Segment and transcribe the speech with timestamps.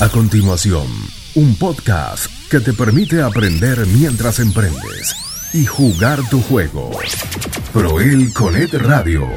[0.00, 0.86] A continuación,
[1.34, 5.14] un podcast que te permite aprender mientras emprendes
[5.52, 6.90] y jugar tu juego.
[7.72, 9.28] Proel Conet Radio.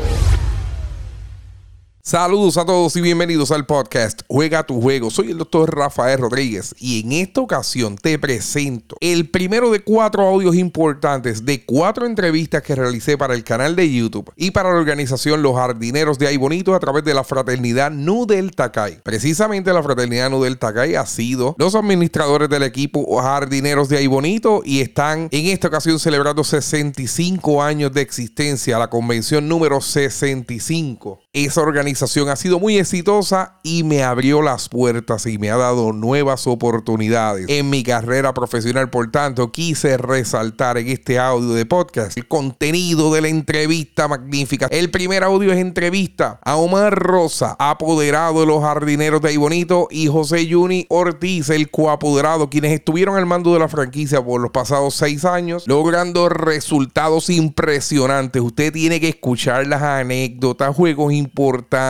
[2.07, 5.09] Saludos a todos y bienvenidos al podcast Juega tu juego.
[5.09, 10.21] Soy el doctor Rafael Rodríguez y en esta ocasión te presento el primero de cuatro
[10.21, 14.75] audios importantes de cuatro entrevistas que realicé para el canal de YouTube y para la
[14.75, 19.01] organización Los Jardineros de Ay Bonito a través de la fraternidad Nu del Takay.
[19.01, 24.06] Precisamente la fraternidad Nu del Takay ha sido los administradores del equipo Jardineros de Ay
[24.06, 31.19] Bonito y están en esta ocasión celebrando 65 años de existencia, la convención número 65.
[31.33, 35.94] Esa organización ha sido muy exitosa y me abrió las puertas y me ha dado
[35.94, 38.89] nuevas oportunidades en mi carrera profesional.
[38.89, 44.67] Por tanto, quise resaltar en este audio de podcast el contenido de la entrevista magnífica.
[44.71, 50.07] El primer audio es entrevista a Omar Rosa, apoderado de los jardineros de Bonito, y
[50.07, 54.95] José Juni Ortiz, el coapoderado, quienes estuvieron al mando de la franquicia por los pasados
[54.95, 58.41] seis años, logrando resultados impresionantes.
[58.41, 61.84] Usted tiene que escuchar las anécdotas, juegos importantes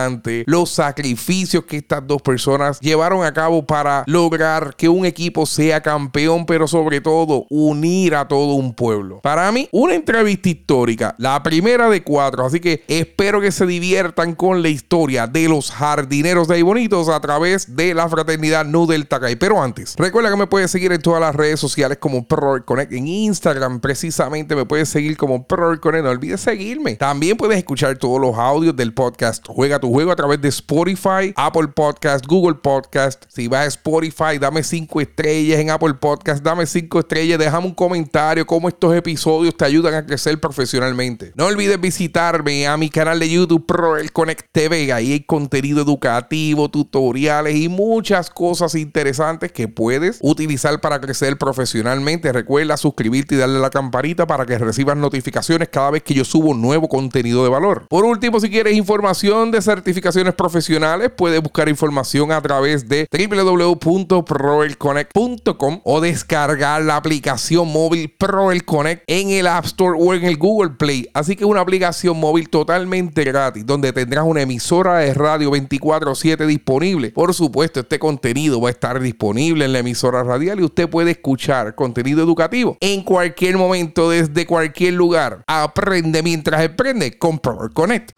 [0.46, 5.80] los sacrificios que estas dos personas llevaron a cabo para lograr que un equipo sea
[5.80, 9.20] campeón, pero sobre todo unir a todo un pueblo.
[9.22, 14.34] Para mí, una entrevista histórica, la primera de cuatro, así que espero que se diviertan
[14.34, 18.86] con la historia de los jardineros de ahí bonitos a través de la fraternidad Nu
[18.86, 19.36] del Takay.
[19.36, 22.92] Pero antes, recuerda que me puedes seguir en todas las redes sociales como Pro Connect,
[22.92, 26.96] en Instagram precisamente me puedes seguir como Pro Connect, no olvides seguirme.
[26.96, 31.32] También puedes escuchar todos los audios del podcast Juega tu juego a través de Spotify,
[31.36, 33.24] Apple Podcast, Google Podcast.
[33.28, 37.74] Si vas a Spotify, dame cinco estrellas en Apple Podcast, dame cinco estrellas, déjame un
[37.74, 41.32] comentario cómo estos episodios te ayudan a crecer profesionalmente.
[41.36, 44.92] No olvides visitarme a mi canal de YouTube Pro El Connect TV.
[44.92, 52.32] Ahí hay contenido educativo, tutoriales y muchas cosas interesantes que puedes utilizar para crecer profesionalmente.
[52.32, 56.54] Recuerda suscribirte y darle la campanita para que recibas notificaciones cada vez que yo subo
[56.54, 57.86] nuevo contenido de valor.
[57.88, 65.80] Por último, si quieres información de certificaciones profesionales, puedes buscar información a través de www.proelconnect.com
[65.84, 70.70] o descargar la aplicación móvil Proel Connect en el App Store o en el Google
[70.70, 71.10] Play.
[71.12, 76.46] Así que es una aplicación móvil totalmente gratis donde tendrás una emisora de radio 24/7
[76.46, 77.10] disponible.
[77.10, 81.10] Por supuesto, este contenido va a estar disponible en la emisora radial y usted puede
[81.10, 85.42] escuchar contenido educativo en cualquier momento desde cualquier lugar.
[85.46, 88.12] Aprende mientras aprende con Proel Connect.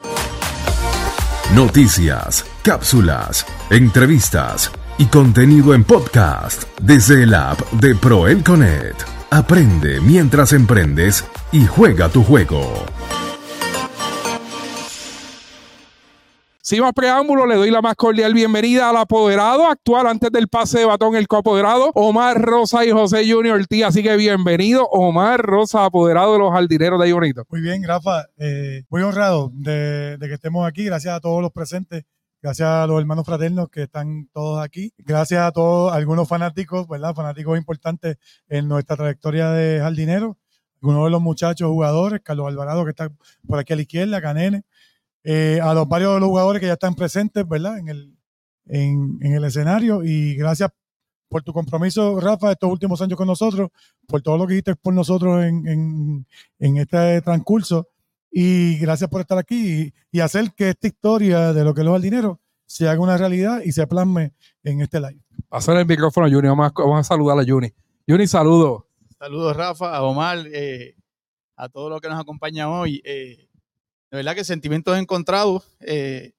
[1.55, 9.03] Noticias, cápsulas, entrevistas y contenido en podcast desde el app de ProElConnect.
[9.31, 12.85] Aprende mientras emprendes y juega tu juego.
[16.69, 20.81] Sin más preámbulo, le doy la más cordial bienvenida al apoderado actual antes del pase
[20.81, 23.83] de batón, el coapoderado Omar Rosa y José Junior T.
[23.87, 27.47] Así que bienvenido, Omar Rosa, apoderado de los jardineros de ahí bonito.
[27.49, 28.27] Muy bien, Rafa.
[28.37, 30.85] Eh, muy honrado de, que estemos aquí.
[30.85, 32.05] Gracias a todos los presentes.
[32.43, 34.93] Gracias a los hermanos fraternos que están todos aquí.
[34.99, 37.15] Gracias a todos, algunos fanáticos, ¿verdad?
[37.15, 40.37] Fanáticos importantes en nuestra trayectoria de jardinero.
[40.83, 43.09] Algunos de los muchachos jugadores, Carlos Alvarado, que está
[43.47, 44.65] por aquí a la izquierda, Canene.
[45.25, 47.79] Eh, a los varios de los jugadores que ya están presentes, ¿verdad?
[47.79, 48.19] En el,
[48.69, 50.71] en, el escenario y gracias
[51.29, 53.71] por tu compromiso, Rafa, estos últimos años con nosotros,
[54.07, 56.25] por todo lo que hiciste por nosotros en,
[56.59, 57.89] este transcurso
[58.31, 62.03] y gracias por estar aquí y, hacer que esta historia de lo que es el
[62.03, 65.21] dinero se haga una realidad y se plasme en este live.
[65.51, 67.73] Hacer el micrófono a Juni, vamos a, saludar a Juni.
[68.07, 68.85] Juni, saludos.
[69.19, 70.95] Saludos, Rafa, a Omar, eh,
[71.57, 73.03] a todos los que nos acompañan hoy.
[73.05, 73.48] Eh,
[74.11, 76.33] de verdad que sentimientos encontrados, eh,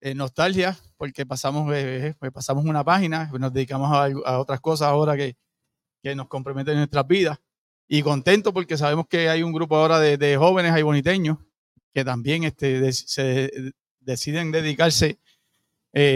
[0.00, 5.16] eh nostalgia, porque pasamos, eh, pues pasamos una página, nos dedicamos a, otras cosas ahora
[5.16, 5.36] que,
[6.02, 7.38] que, nos comprometen en nuestras vidas.
[7.88, 11.38] Y contento porque sabemos que hay un grupo ahora de, de jóvenes boniteños
[11.94, 13.50] que también este, se
[14.00, 15.18] deciden dedicarse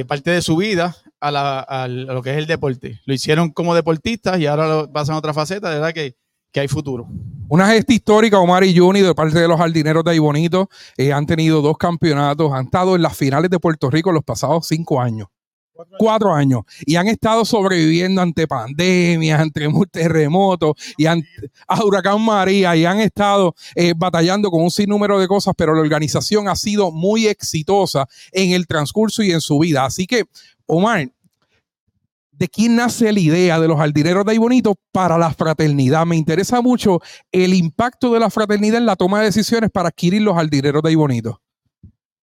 [0.09, 3.01] parte de su vida a, la, a, lo que es el deporte.
[3.05, 6.17] Lo hicieron como deportistas y ahora lo pasan a otra faceta, de verdad que
[6.57, 7.07] que hay futuro.
[7.51, 11.27] Una gesta histórica, Omar y Juni, de parte de los jardineros de Ibonito, eh, han
[11.27, 15.29] tenido dos campeonatos, han estado en las finales de Puerto Rico los pasados cinco años.
[15.99, 16.63] Cuatro años.
[16.87, 21.29] Y han estado sobreviviendo ante pandemias, ante terremotos y ante,
[21.69, 25.83] a Huracán María y han estado eh, batallando con un sinnúmero de cosas, pero la
[25.83, 29.85] organización ha sido muy exitosa en el transcurso y en su vida.
[29.85, 30.25] Así que,
[30.65, 31.07] Omar,
[32.39, 36.05] de quién nace la idea de los jardineros de ahí bonito para la fraternidad.
[36.07, 37.01] Me interesa mucho
[37.33, 40.89] el impacto de la fraternidad en la toma de decisiones para adquirir los jardineros de
[40.89, 41.41] ahí bonito.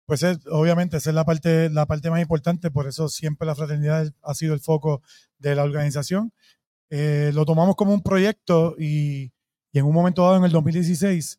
[0.06, 3.54] pues es, obviamente esa es la parte, la parte más importante, por eso siempre la
[3.54, 5.02] fraternidad ha sido el foco
[5.38, 6.32] de la organización.
[6.90, 9.32] Eh, lo tomamos como un proyecto y,
[9.72, 11.38] y, en un momento dado, en el 2016,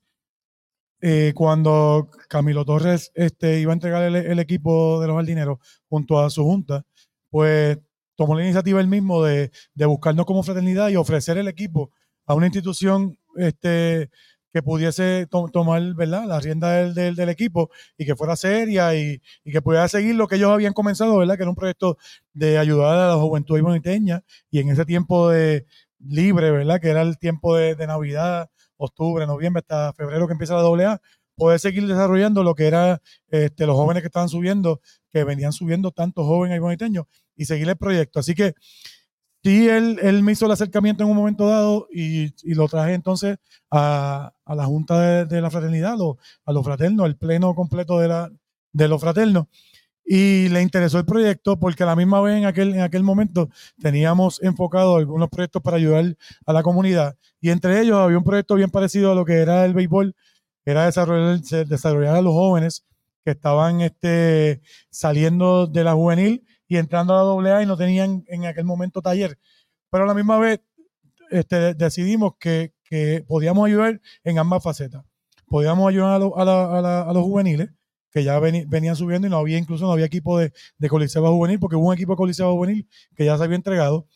[1.01, 5.57] eh, cuando Camilo Torres este, iba a entregar el, el, equipo de los jardineros
[5.89, 6.85] junto a su junta,
[7.29, 7.79] pues
[8.21, 11.89] tomó la iniciativa él mismo de, buscarnos como fraternidad y ofrecer el equipo
[12.27, 14.11] a una institución este,
[14.53, 20.13] que pudiese tomar la rienda del, equipo y que fuera seria y, que pudiera seguir
[20.13, 21.35] lo que ellos habían comenzado, ¿verdad?
[21.35, 21.97] que era un proyecto
[22.31, 25.65] de ayudar a la juventud boniteña y en ese tiempo de
[25.97, 26.79] libre, ¿verdad?
[26.79, 31.01] que era el tiempo de, de Navidad, octubre, noviembre, hasta febrero que empieza la AA,
[31.41, 34.79] poder seguir desarrollando lo que era este, los jóvenes que estaban subiendo,
[35.11, 37.05] que venían subiendo tantos jóvenes boniteños
[37.35, 38.19] y seguir el proyecto.
[38.19, 38.53] Así que
[39.43, 43.37] sí, él, me hizo el acercamiento en un momento dado y, y lo traje entonces
[43.71, 48.29] a, la Junta de, la Fraternidad, lo, a los fraternos, el pleno completo de,
[48.71, 49.47] de los fraternos.
[50.05, 53.49] Y le interesó el proyecto porque a la misma vez en aquel, en aquel momento
[53.81, 56.15] teníamos enfocado algunos proyectos para ayudar
[56.45, 57.15] a la comunidad.
[57.39, 60.15] Y entre ellos había un proyecto bien parecido a lo que era el béisbol,
[60.65, 62.85] era desarrollar, a los jóvenes
[63.23, 68.23] que estaban este, saliendo de la juvenil y entrando a la AA y no tenían
[68.27, 69.37] en aquel momento taller.
[69.89, 70.61] Pero a la misma vez
[71.29, 75.03] este, decidimos que, que, podíamos ayudar en ambas facetas.
[75.47, 77.69] Podíamos ayudar a, lo, a, la, a, la, a los juveniles,
[78.11, 81.25] que ya ven, venían subiendo y no había incluso no había equipo de, de Coliseo
[81.31, 84.07] Juvenil, porque hubo un equipo de Coliseo Juvenil que ya se había entregado.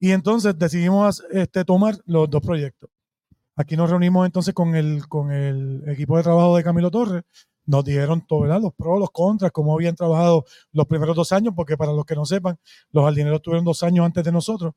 [0.00, 2.90] Y entonces decidimos este, tomar los dos proyectos.
[3.58, 7.24] Aquí nos reunimos entonces con el, con el equipo de trabajo de Camilo Torres,
[7.66, 8.60] nos dijeron todo, ¿verdad?
[8.60, 12.14] Los pros, los contras, cómo habían trabajado los primeros dos años, porque para los que
[12.14, 12.56] no sepan,
[12.92, 14.74] los jardineros tuvieron dos años antes de nosotros.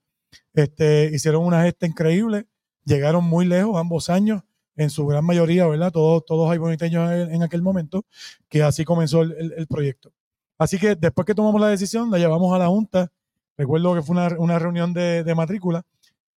[0.55, 2.47] Este, hicieron una gesta increíble,
[2.83, 4.41] llegaron muy lejos ambos años,
[4.75, 5.91] en su gran mayoría, ¿verdad?
[5.91, 8.05] Todos, todos hay boniteños en, aquel momento,
[8.49, 10.11] que así comenzó el, el, el, proyecto.
[10.57, 13.11] Así que después que tomamos la decisión, la llevamos a la Junta.
[13.57, 15.83] Recuerdo que fue una, una reunión de, de, matrícula.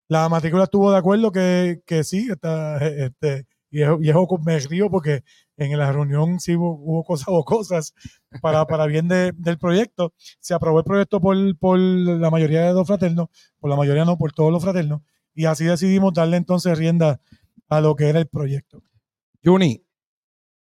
[0.09, 3.89] La matrícula estuvo de acuerdo que, que sí, está, este, y es,
[4.45, 5.25] me río porque
[5.57, 7.95] en la reunión sí hubo, hubo cosas o cosas
[8.41, 10.13] para, para bien de, del proyecto.
[10.41, 13.29] Se aprobó el proyecto por, por la mayoría de los fraternos,
[13.59, 15.03] por la mayoría no, por todos los fraternos,
[15.35, 17.21] y así decidimos darle entonces rienda
[17.69, 18.83] a lo que era el proyecto.
[19.45, 19.85] Juni,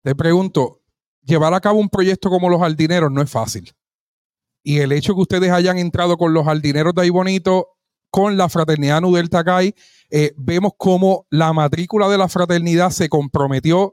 [0.03, 0.81] te pregunto,
[1.23, 3.73] llevar a cabo un proyecto como los jardineros no es fácil.
[4.63, 7.69] Y el hecho que ustedes hayan entrado con los jardineros de ahí bonito,
[8.15, 9.75] con la fraternidad Nudel Takai,
[10.09, 13.93] eh, vemos cómo la matrícula de la fraternidad se comprometió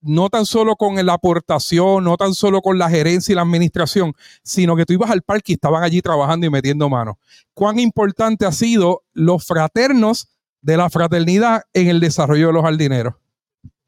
[0.00, 4.14] no tan solo con la aportación, no tan solo con la gerencia y la administración,
[4.42, 7.16] sino que tú ibas al parque y estaban allí trabajando y metiendo manos.
[7.52, 10.30] ¿Cuán importante ha sido los fraternos
[10.62, 13.16] de la fraternidad en el desarrollo de los jardineros?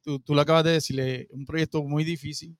[0.03, 2.55] Tú, tú lo acabas de decirle, un proyecto muy difícil,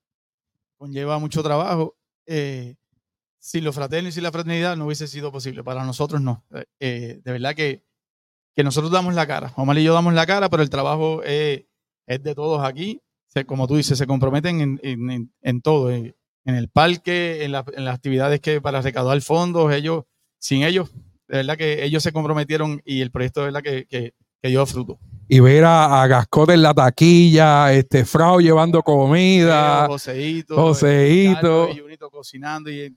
[0.79, 1.99] conlleva mucho trabajo.
[2.25, 2.77] Eh,
[3.41, 5.65] sin los fraternos y sin la fraternidad no hubiese sido posible.
[5.65, 6.45] Para nosotros no.
[6.79, 7.85] Eh, de verdad que,
[8.55, 9.53] que nosotros damos la cara.
[9.57, 11.65] Omar y yo damos la cara, pero el trabajo es,
[12.07, 13.03] es de todos aquí
[13.33, 16.15] se, como tú dices, se comprometen en, en, en todo, en,
[16.45, 20.05] en, el parque, en, la, en, las actividades que para recaudar fondos, ellos,
[20.39, 20.91] sin ellos,
[21.29, 24.67] de verdad que ellos se comprometieron y el proyecto de verdad que, que, que dio
[24.67, 24.99] fruto.
[25.33, 31.69] Y ver a, a Gascote en la taquilla, este Frau llevando comida, Joseito, Joseito.
[31.71, 32.69] Y Junito cocinando.
[32.69, 32.97] Y, y,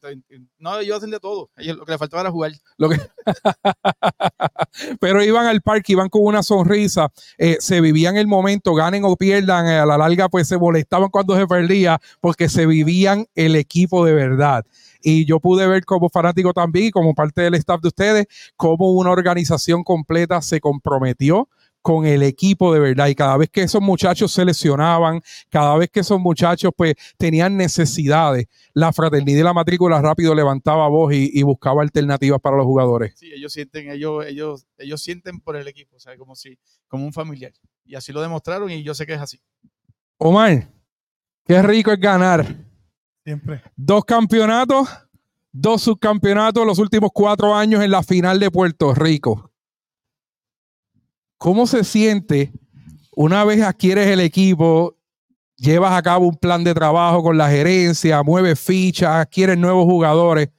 [0.58, 1.52] no, ellos hacen de todo.
[1.58, 2.54] Ellos, lo que les faltaba era jugar.
[2.80, 3.00] Lo que...
[5.00, 9.16] Pero iban al parque, iban con una sonrisa, eh, se vivían el momento, ganen o
[9.16, 13.56] pierdan, eh, a la larga pues se molestaban cuando se perdía, porque se vivían el
[13.56, 14.66] equipo de verdad
[15.04, 18.26] y yo pude ver como fanático también y como parte del staff de ustedes
[18.56, 21.50] cómo una organización completa se comprometió
[21.84, 23.08] con el equipo de verdad.
[23.08, 27.56] Y cada vez que esos muchachos se lesionaban, cada vez que esos muchachos pues tenían
[27.56, 32.66] necesidades, la fraternidad y la matrícula rápido levantaba voz y, y, buscaba alternativas para los
[32.66, 33.14] jugadores.
[33.16, 37.06] Sí, ellos sienten, ellos, ellos, ellos sienten por el equipo, o sea, como si, como
[37.06, 37.52] un familiar.
[37.86, 39.40] Y así lo demostraron y yo sé que es así.
[40.18, 40.70] Omar,
[41.46, 42.56] qué rico es ganar.
[43.26, 43.62] Siempre.
[43.76, 44.90] Dos campeonatos,
[45.52, 49.53] dos subcampeonatos los últimos cuatro años en la final de Puerto Rico.
[51.44, 52.54] ¿Cómo se siente
[53.18, 54.96] una vez adquieres el equipo,
[55.58, 60.52] llevas a cabo un plan de trabajo con la gerencia, mueves fichas, adquieres nuevos jugadores?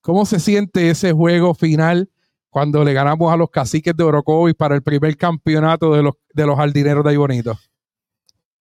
[0.00, 2.10] ¿Cómo se siente ese juego final
[2.48, 6.46] cuando le ganamos a los caciques de Orocovis para el primer campeonato de los, de
[6.46, 7.58] los jardineros de ahí bonito?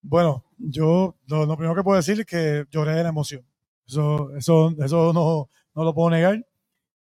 [0.02, 3.46] Bueno, yo lo, primero que puedo decir es que lloré de la emoción.
[3.88, 6.46] Eso, eso, eso no, no lo puedo negar.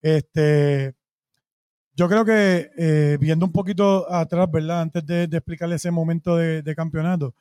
[0.01, 0.95] Este,
[2.01, 4.81] yo creo que eh, viendo un poquito atrás, ¿verdad?
[4.81, 7.35] Antes de, de explicarle ese momento de, de, campeonato,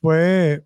[0.00, 0.64] fue,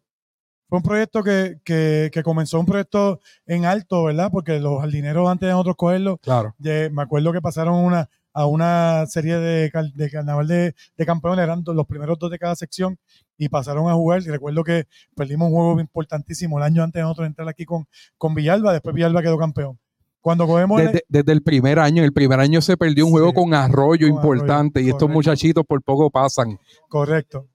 [0.68, 4.28] fue un proyecto que, que, que comenzó un proyecto en alto, ¿verdad?
[4.30, 6.54] Porque los jardineros antes de nosotros cogerlo, Claro.
[6.58, 9.70] de- me acuerdo que pasaron una, a una serie de,
[10.12, 12.98] carnaval de, de campeones, eran los primeros dos de cada sección
[13.38, 14.20] y pasaron a jugar.
[14.20, 17.86] Y recuerdo que perdimos un juego importantísimo el año antes de nosotros entrar aquí con,
[18.18, 19.78] con Villalba, después Villalba quedó campeón.
[20.26, 23.54] Cuando cogemos Desde, desde el primer año, el primer año se perdió un juego con
[23.54, 26.58] arroyo con importante Arroyo, y estos muchachitos por poco pasan.
[26.88, 27.46] Correcto.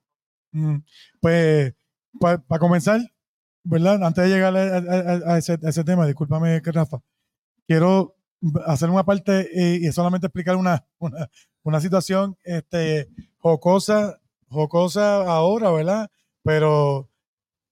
[0.52, 0.76] Mm,
[1.20, 1.74] Pues,
[2.18, 3.02] para comenzar,
[3.62, 4.02] ¿verdad?
[4.02, 7.02] Antes de llegar a, a- a- a ese, a ese tema, discúlpame, Rafa,
[7.66, 8.14] quiero
[8.64, 11.28] hacer una parte eh, y solamente explicar una, una,
[11.64, 16.10] una situación este, jocosa, jocosa ahora, ¿verdad?
[16.42, 17.10] Pero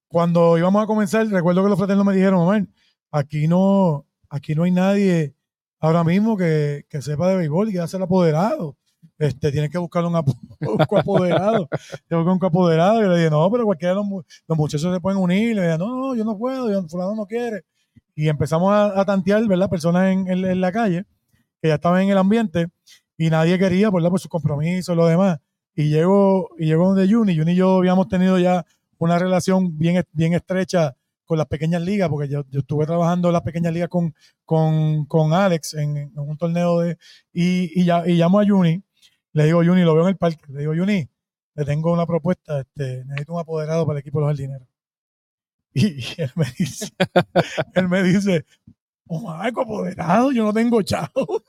[0.08, 2.66] cuando íbamos a comenzar, recuerdo que los fraternos me dijeron, Omar,
[3.10, 5.34] aquí no, aquí no hay nadie
[5.80, 8.76] ahora mismo que, que sepa de béisbol y que a ser apoderado.
[9.18, 11.68] Este, tienes que buscar un, apo- un coapoderado.
[12.08, 13.04] Tengo que un coapoderado.
[13.04, 15.56] Y le dije, no, pero cualquiera de los, mu- los muchachos se pueden unir.
[15.56, 17.64] Le dije, no, no, yo no puedo, yo, fulano no quiere.
[18.14, 19.68] Y empezamos a, tantear, ¿verdad?
[19.70, 21.04] Personas en la calle
[21.62, 22.68] que ya estaban en el ambiente
[23.16, 24.10] y nadie quería, ¿verdad?
[24.10, 25.38] Por sus compromisos y lo demás.
[25.74, 27.36] Y llego, y llego donde Juni.
[27.36, 28.64] Juni y yo habíamos tenido ya
[28.98, 30.96] una relación bien, bien estrecha
[31.30, 34.12] con las pequeñas ligas, porque yo, yo estuve trabajando en las pequeñas ligas con,
[34.44, 36.98] con, con Alex en, en un torneo de.
[37.32, 38.82] Y, y, ya, y llamo a Juni.
[39.32, 40.42] Le digo, Juni, lo veo en el parque.
[40.48, 41.08] Le digo, Juni,
[41.54, 42.58] le tengo una propuesta.
[42.58, 44.66] Este, necesito un apoderado para el equipo de los jardineros.
[45.72, 46.88] Y, y él me dice,
[47.74, 48.44] él me dice,
[49.06, 51.44] oh, Marco, apoderado, yo no tengo chavo.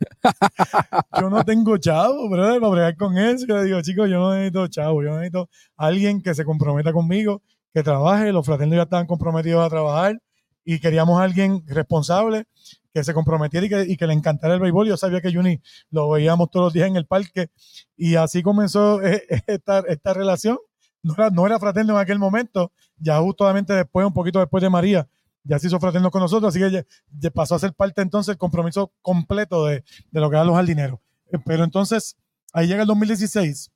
[1.20, 3.44] yo no tengo chavo, brother, para bregar con eso.
[3.46, 7.42] Yo le digo, chicos, yo no necesito chavo, yo necesito alguien que se comprometa conmigo,
[7.74, 8.32] que trabaje.
[8.32, 10.20] Los fraternos ya estaban comprometidos a trabajar
[10.64, 12.44] y queríamos a alguien responsable
[12.92, 14.88] que se comprometiera y que, y que le encantara el béisbol.
[14.88, 15.60] Yo sabía que Juni
[15.90, 17.50] lo veíamos todos los días en el parque
[17.96, 20.58] y así comenzó eh, esta, esta relación.
[21.02, 24.68] No era, no era fraterno en aquel momento, ya justamente después, un poquito después de
[24.68, 25.08] María,
[25.44, 26.84] ya se hizo fraterno con nosotros, así que ya-
[27.18, 30.56] ya pasó a ser parte entonces del compromiso completo de, de lo que eran los
[30.56, 30.98] jardineros.
[31.32, 32.16] Eh, Pero entonces,
[32.52, 33.70] ahí llega el 2016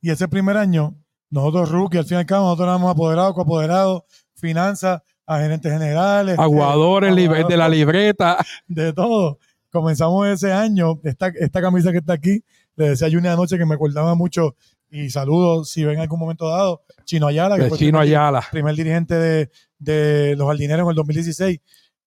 [0.00, 0.96] y ese primer año,
[1.34, 4.02] nosotros rookie, al fin y al cabo, nosotros éramos apoderados, coapoderados,
[4.34, 6.38] finanzas, a gerentes generales.
[6.38, 8.38] Aguadores, eh, de la libreta.
[8.68, 9.38] de todo.
[9.70, 12.44] Comenzamos ese año, esta, esta camisa que está aquí,
[12.76, 14.54] le decía a Juni anoche que me acordaba mucho,
[14.90, 17.98] y saludos si ven en algún momento dado, Chino Ayala, que De fue el Chino
[17.98, 18.44] primer- Ayala.
[18.52, 21.58] primer dirigente de, de los jardineros en el 2016.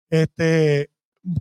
[0.10, 0.90] Este,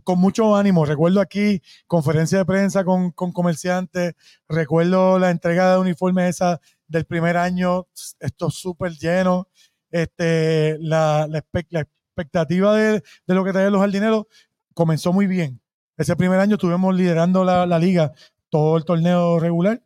[0.03, 0.85] con mucho ánimo.
[0.85, 4.15] Recuerdo aquí conferencia de prensa con, con comerciantes,
[4.49, 7.87] recuerdo la entrega de uniformes esa del primer año,
[8.19, 9.47] esto súper lleno.
[9.91, 14.25] Este, la, la, expectativa de, de lo que traían los jardineros
[14.73, 15.61] comenzó muy bien.
[15.97, 18.13] Ese primer año estuvimos liderando la, la liga
[18.49, 19.81] todo el torneo regular.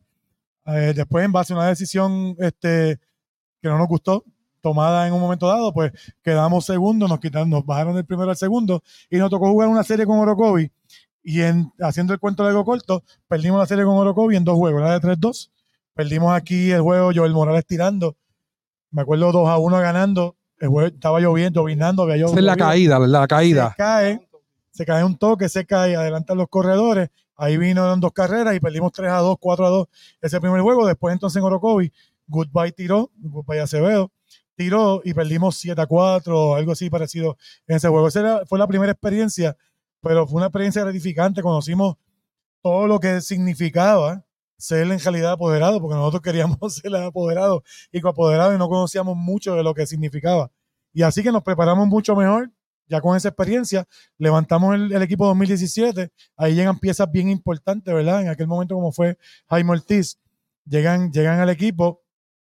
[0.66, 3.00] Eh, después, en base a una decisión este,
[3.62, 4.24] que no nos gustó,
[4.62, 5.92] tomada en un momento dado, pues
[6.22, 9.84] quedamos segundos, nos quitaron, nos bajaron del primero al segundo y nos tocó jugar una
[9.84, 10.72] serie con Orocovi.
[11.24, 14.82] Y en, haciendo el cuento largo corto, perdimos la serie con Orocovi en dos juegos,
[14.82, 15.52] la de 3-2.
[15.94, 18.16] Perdimos aquí el juego, Joel Morales tirando.
[18.92, 20.36] Me acuerdo 2 a 1 ganando.
[20.60, 23.70] El juego estaba lloviendo, llovinando, había Esa es la caída, la caída.
[23.72, 24.28] se cae,
[24.72, 27.10] se cae un toque, se cae, adelantan los corredores.
[27.36, 29.88] Ahí vino en dos carreras y perdimos 3 a 2, 4 a 2
[30.22, 30.86] ese primer juego.
[30.86, 31.92] Después entonces en Orocovi,
[32.28, 34.12] Goodbye tiró, Goodbye Acevedo,
[34.56, 38.08] tiró y perdimos 7 a 4, algo así parecido en ese juego.
[38.08, 39.58] Esa era- fue la primera experiencia,
[40.02, 41.42] pero fue una experiencia gratificante.
[41.42, 41.96] Conocimos
[42.62, 44.24] todo lo que significaba
[44.62, 49.56] ser en realidad apoderado, porque nosotros queríamos ser apoderados y coapoderados y no conocíamos mucho
[49.56, 50.52] de lo que significaba.
[50.94, 52.52] Y así que nos preparamos mucho mejor,
[52.88, 53.88] ya con esa experiencia,
[54.18, 58.22] levantamos el, el equipo 2017, ahí llegan piezas bien importantes, ¿verdad?
[58.22, 60.20] En aquel momento como fue Jaime Ortiz,
[60.66, 62.04] llegan, llegan al equipo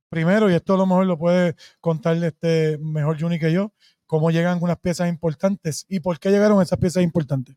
[0.08, 3.72] primero, y esto a lo mejor lo puede contar este mejor Juni que yo,
[4.06, 7.56] cómo llegan unas piezas importantes y por qué llegaron esas piezas importantes.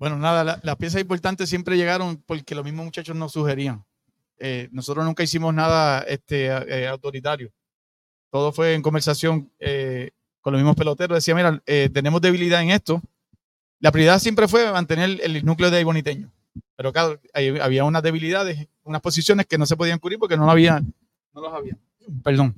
[0.00, 3.84] Bueno, nada, la- las piezas importantes siempre llegaron porque los mismos muchachos nos sugerían.
[4.38, 7.52] Eh, nosotros nunca hicimos nada este, eh, autoritario.
[8.30, 11.18] Todo fue en conversación eh, con los mismos peloteros.
[11.18, 13.02] Decía, mira, eh, tenemos debilidad en esto.
[13.78, 16.32] La prioridad siempre fue mantener el núcleo de boniteño.
[16.76, 20.46] Pero claro, ahí había unas debilidades, unas posiciones que no se podían cubrir porque no
[20.46, 21.76] lo había, no los había.
[22.24, 22.54] Perdón.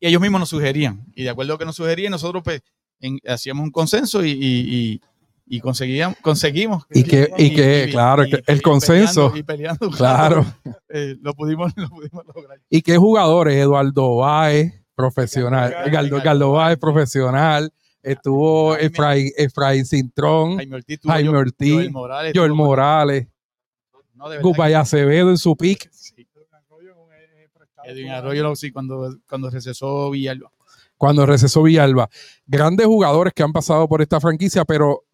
[0.00, 1.04] Y ellos mismos nos sugerían.
[1.14, 2.62] Y de acuerdo a lo que nos sugerían, nosotros pues
[2.98, 5.00] en- hacíamos un consenso y, y- y-
[5.46, 6.84] y conseguíamos, conseguimos.
[6.90, 9.32] Y que- y que, claro, el peleando- consenso.
[9.36, 10.44] Y peleando, Claro.
[10.88, 12.60] eh, lo, pudimos, lo pudimos lograr.
[12.70, 13.56] ¿Y qué jugadores?
[13.56, 15.74] Eduardo Báez, profesional.
[15.90, 16.20] Galdo.
[16.22, 17.72] Galdo Báez, profesional.
[18.02, 22.32] Estuvo Efraín, Efraín Cintrón, Jaime Ortiz, Jaime Joel Morales.
[22.36, 23.26] Joel Morales,
[24.14, 25.88] No, Gupay Acevedo en su pick.
[25.90, 26.26] sí.
[27.86, 30.50] Edwin Arroyo, sí, cuando, cuando recesó Villalba.
[30.96, 32.08] Cuando recesó Villalba.
[32.46, 35.04] Grandes jugadores que han pasado por esta franquicia, pero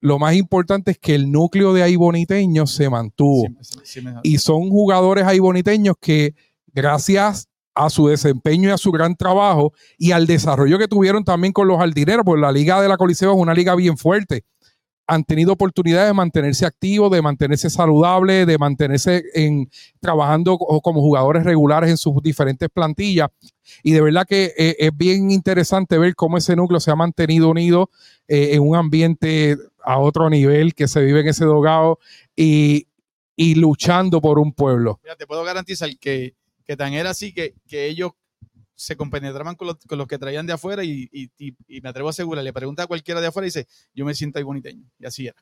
[0.00, 3.48] lo más importante es que el núcleo de ahí boniteños se mantuvo.
[4.22, 6.34] Y son jugadores ahí boniteños que
[6.72, 11.52] gracias a su desempeño y a su gran trabajo y al desarrollo que tuvieron también
[11.52, 14.44] con los jardineros, porque la liga de la Coliseo es una liga bien fuerte.
[15.10, 21.00] Han tenido oportunidad de mantenerse activos, de mantenerse saludables, de mantenerse en, trabajando co- como
[21.00, 23.30] jugadores regulares en sus diferentes plantillas.
[23.82, 27.48] Y de verdad que eh, es bien interesante ver cómo ese núcleo se ha mantenido
[27.50, 27.90] unido
[28.28, 31.98] eh, en un ambiente a otro nivel que se vive en ese dogado
[32.36, 32.86] y,
[33.34, 35.00] y luchando por un pueblo.
[35.02, 36.34] Mira, te puedo garantizar que,
[36.66, 38.12] que tan era así que, que ellos
[38.80, 41.88] se compenetraban con los, con los que traían de afuera y, y- y- y me
[41.88, 44.44] atrevo a asegurar, le pregunta a cualquiera de afuera y dice, yo me siento ahí
[44.44, 44.84] boniteño.
[45.00, 45.36] Y así era.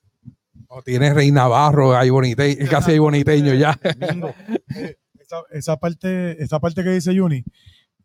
[0.68, 3.78] O tienes Rey Navarro, hay boniteño, casi hay boniteño ya.
[4.10, 4.34] Bingo.
[4.74, 7.44] Eh, esa, esa parte, esa parte que dice Juni,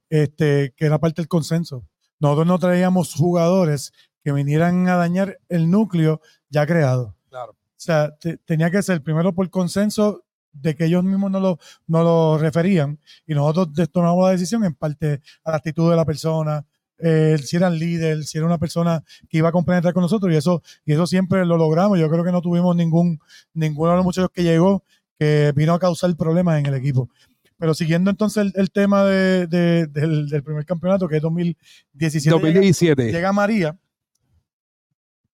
[0.10, 1.88] este, que era parte del consenso.
[2.20, 6.20] Nosotros no traíamos jugadores que vinieran a dañar el núcleo
[6.50, 7.16] ya creado.
[7.30, 7.54] Claro.
[7.54, 11.60] O sea, te- tenía que ser primero por consenso de que ellos mismos no lo,
[11.88, 16.06] no lo referían y nosotros tomamos la decisión en parte a la actitud de la
[16.06, 16.66] persona,
[17.04, 20.32] eh, si era el líder, si era una persona que iba a compenetrar con nosotros
[20.32, 21.98] y eso, y eso siempre lo logramos.
[22.00, 23.20] Yo creo que no tuvimos ningún,
[23.54, 24.84] ninguno de los muchachos que llegó
[25.18, 27.10] que vino a causar problemas en el equipo.
[27.58, 32.30] Pero siguiendo entonces el, el tema de- de- del, del primer campeonato, que es 2017,
[32.38, 33.12] llega- 2017.
[33.12, 33.78] llega María,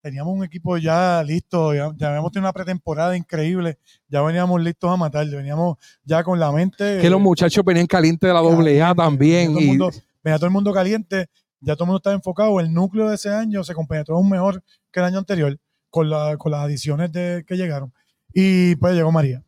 [0.07, 4.89] teníamos un equipo ya listo, ya, ya habíamos tenido una pretemporada increíble, ya veníamos listos
[4.89, 6.99] a matar, veníamos ya con la mente.
[7.01, 9.53] Que los muchachos venían calientes de la doble A también.
[9.53, 9.91] Venía todo, el y- mundo,
[10.23, 11.27] venía todo el mundo caliente,
[11.59, 12.59] ya todo el mundo estaba enfocado.
[12.61, 15.59] El núcleo de ese año se compenetró aún mejor que el año anterior
[15.89, 17.93] con, la, con las adiciones de, que llegaron.
[18.33, 19.43] Y pues llegó María,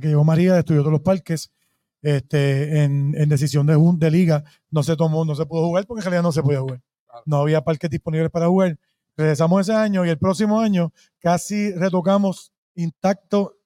[0.00, 1.50] que llegó María, destruyó todos los parques.
[2.02, 6.00] Este, en, en decisión de, de liga no se tomó, no se pudo jugar porque
[6.00, 6.82] en realidad no se podía jugar.
[7.24, 8.78] No había parques disponibles para jugar.
[9.16, 13.56] Regresamos ese año y el próximo año casi retocamos intacto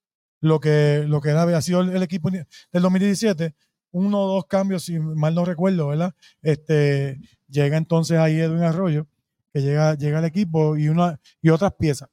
[0.40, 3.54] lo que, lo que había sido el, equipo del 2017.
[3.90, 6.14] Uno o dos cambios, si mal no recuerdo, ¿verdad?
[6.42, 9.06] Este, llega entonces ahí Edwin Arroyo,
[9.52, 12.10] que llega, llega al equipo y, una, y otras piezas.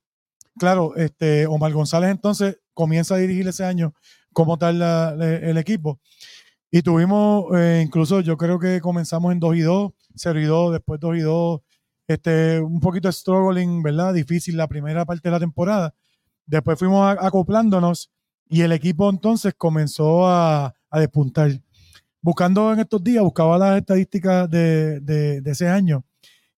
[0.57, 3.93] Claro, este, Omar González entonces comienza a dirigir ese año
[4.31, 5.99] como tal el equipo.
[6.71, 10.73] Y tuvimos, eh, incluso yo creo que comenzamos en 2 y 2, 0 y 2,
[10.73, 11.61] después 2 y 2,
[12.07, 14.13] este, un poquito struggling, ¿verdad?
[14.13, 15.93] Difícil la primera parte de la temporada.
[16.45, 18.11] Después fuimos acoplándonos
[18.47, 21.51] y el equipo entonces comenzó a, a despuntar.
[22.21, 26.03] Buscando en estos días, buscaba las estadísticas de, de- de ese año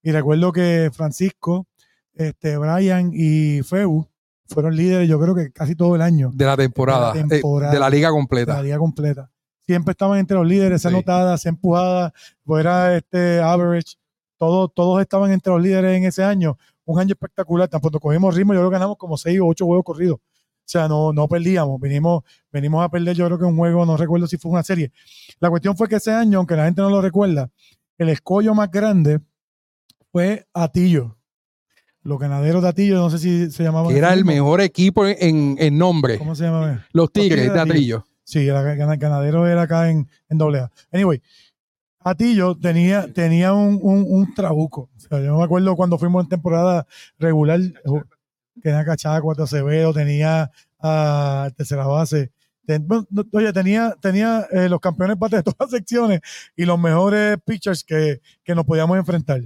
[0.02, 1.68] y recuerdo que Francisco,
[2.14, 4.08] este, Brian y Feu
[4.50, 7.30] fueron líderes yo creo que casi todo el año de la temporada, De la eh,
[7.30, 7.74] temporada.
[7.74, 8.62] de la liga la completa.
[8.64, 9.30] liga completa.
[9.66, 10.96] Siempre estaban entre los líderes, sea Sí.
[10.96, 12.14] anotada, sea empujada,
[12.46, 13.96] fuera este average.
[14.38, 16.58] Todos, todos estaban entre los líderes en ese año.
[16.86, 17.68] Un año espectacular.
[17.68, 20.18] Tan pronto cogimos ritmo, yo creo que ganamos como seis o ocho juegos corridos.
[20.20, 21.80] O sea, no, no perdíamos.
[21.80, 24.92] Venimos, venimos a perder, yo creo que un juego, no recuerdo si fue una serie.
[25.40, 27.50] La cuestión fue que ese año, aunque la gente no lo recuerda,
[27.98, 29.22] el escollo más grande
[30.12, 31.18] fue Atillo.
[32.02, 33.92] Los ganaderos de Atillo, no sé si se llamaban.
[33.92, 36.18] Que era el mejor equipo en, nombre.
[36.18, 36.86] ¿Cómo se llama?
[36.92, 38.06] Los Tigres Tigres de Atillo.
[38.24, 40.72] Sí, el gana- ganadero era acá en, en doble A.
[40.92, 41.22] Anyway,
[42.12, 44.90] Atillo tenía, tenía un, un, un trabuco.
[44.96, 46.86] O sea, yo me acuerdo cuando fuimos en temporada
[47.20, 48.06] regular, ju-
[48.62, 52.32] tenía a Cachaco, a Acevedo, tenía a tercera base.
[52.66, 56.22] Ten- bueno, no, oye, tenía, tenía eh, los campeones bates de todas las secciones
[56.56, 59.42] y los mejores pitchers que, que nos podíamos enfrentar.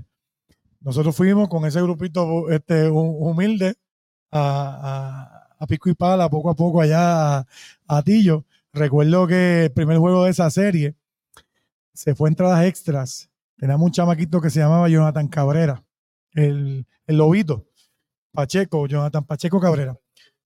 [0.80, 3.76] Nosotros fuimos con ese grupito este, hu- humilde
[4.32, 7.40] a, a- a pico y pala, poco a poco allá a,
[7.88, 8.46] a Atillo.
[8.74, 10.96] Recuerdo que el primer juego de esa serie
[11.94, 13.30] se fue a entradas extras.
[13.58, 15.84] Teníamos un chamaquito que se llamaba Jonathan Cabrera,
[16.34, 17.68] el, el lobito,
[18.32, 19.98] Pacheco, Jonathan Pacheco Cabrera,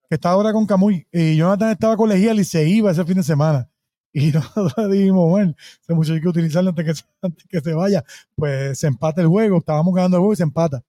[0.09, 1.07] que está ahora con Camuy.
[1.11, 3.69] Y Jonathan estaba colegial y se iba ese fin de semana.
[4.11, 8.03] Y nosotros dijimos, bueno, ese muchacho hay que utilizarlo antes que, antes que se vaya.
[8.35, 10.83] Pues se empata el juego, estábamos ganando el juego y se empata.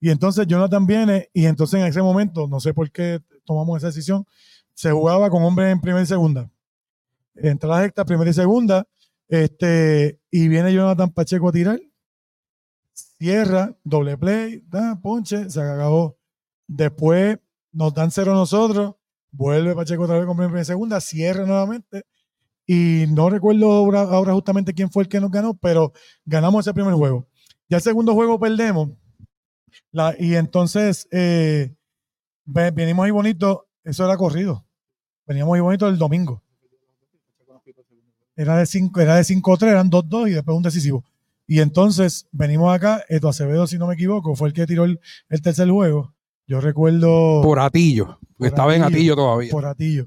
[0.00, 3.88] Y entonces Jonathan viene y entonces en ese momento, no sé por qué tomamos esa
[3.88, 4.24] decisión,
[4.72, 6.50] se jugaba con hombres en primera y segunda.
[7.34, 8.86] Entra la recta, primera y segunda,
[9.30, 11.80] este, y viene Jonathan Pacheco a tirar,
[12.92, 16.18] cierra, doble play, da, ponche, se acabó.
[16.66, 17.38] Después
[17.72, 18.96] nos dan cero nosotros,
[19.30, 22.04] vuelve Pacheco otra vez con primera y segunda, cierra nuevamente,
[22.66, 25.92] y no recuerdo ahora, justamente quién fue el que nos ganó, pero
[26.24, 27.28] ganamos ese primer juego.
[27.68, 28.90] Ya el segundo juego perdemos,
[30.18, 31.74] y entonces eh,
[32.44, 34.66] ve- venimos ahí bonito, eso era corrido.
[35.26, 36.42] Veníamos ahí bonito el domingo.
[38.40, 41.04] Era de 5 era de 5-3, eran 2-2 y después un decisivo.
[41.46, 45.00] Y entonces venimos acá, Eto Acevedo, si no me equivoco, fue el que tiró el,
[45.28, 46.14] el tercer juego.
[46.46, 48.18] Yo recuerdo Por Atillo.
[48.38, 49.50] Por estaba en Atillo, Atillo todavía.
[49.50, 50.06] por Atillo.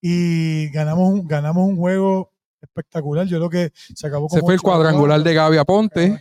[0.00, 3.26] Y ganamos, un- ganamos un juego espectacular.
[3.26, 5.24] Yo creo que se acabó Ese como fue el 8 a cuadrangular 4.
[5.30, 6.20] de Gaby Aponte.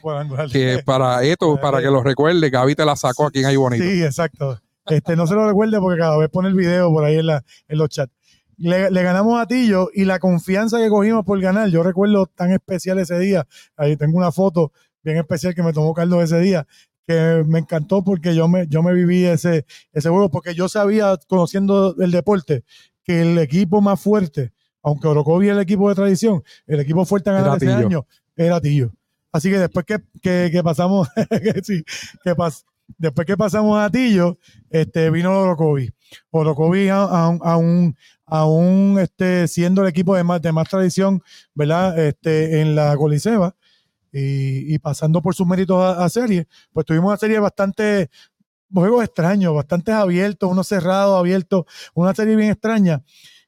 [0.51, 3.83] Que para esto, para que lo recuerde, Gaby te la sacó aquí en Ahí Bonito.
[3.83, 4.59] Sí, exacto.
[4.85, 7.43] Este, no se lo recuerde porque cada vez pone el video por ahí en, la,
[7.67, 8.11] en los chats.
[8.63, 12.51] Le, le ganamos a Tillo y la confianza que cogimos por ganar, yo recuerdo tan
[12.53, 13.45] especial ese día.
[13.75, 14.71] Ahí tengo una foto
[15.03, 16.65] bien especial que me tomó Carlos ese día,
[17.05, 21.17] que me encantó porque yo me, yo me viví ese, ese juego, porque yo sabía,
[21.27, 22.63] conociendo el deporte,
[23.03, 27.31] que el equipo más fuerte, aunque Orocovi es el equipo de tradición, el equipo fuerte
[27.31, 28.93] a ganar ese año era Tillo.
[29.33, 31.83] Así que después que, que, que pasamos, que sí,
[32.23, 32.63] que pas-
[32.97, 34.37] después que pasamos a Tillo,
[34.69, 35.91] este, vino Orocovi.
[36.31, 37.95] Orocovi a, a un,
[38.33, 41.21] a un, este, siendo el equipo de más, de más tradición,
[41.53, 41.99] ¿verdad?
[41.99, 43.55] Este, en la Coliseba
[44.11, 48.09] y, pasando por sus méritos a, serie, pues tuvimos una serie bastante,
[48.73, 53.03] juegos extraños, bastante abiertos, unos cerrados, abiertos, una serie bien extraña.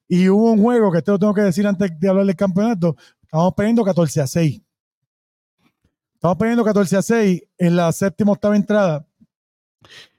[0.08, 2.96] Y hubo un juego que esto lo tengo que decir antes de hablar del campeonato,
[3.24, 4.62] estábamos perdiendo 14 a 6.
[6.14, 9.08] Estamos perdiendo 14 a 6 en la séptima octava entrada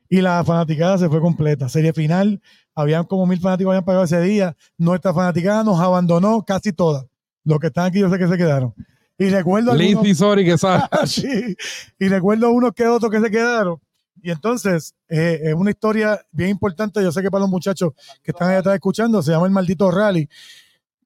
[0.09, 1.69] y la fanaticada se fue completa.
[1.69, 2.41] Serie final,
[2.75, 4.57] habían como mil fanáticos habían pagado ese día.
[4.79, 7.07] Nuestra fanaticada nos abandonó casi toda.
[7.45, 8.75] Los que están aquí yo sé que se quedaron.
[9.19, 10.83] Y recuerdo algunos, Sorry, que sabe.
[11.07, 11.57] Sí.
[11.99, 13.81] y recuerdo unos que otros que se quedaron.
[14.23, 17.03] Y entonces, eh, es una historia bien importante.
[17.03, 17.93] Yo sé que para los muchachos
[18.23, 20.29] que están allá atrás escuchando, se llama el maldito rally.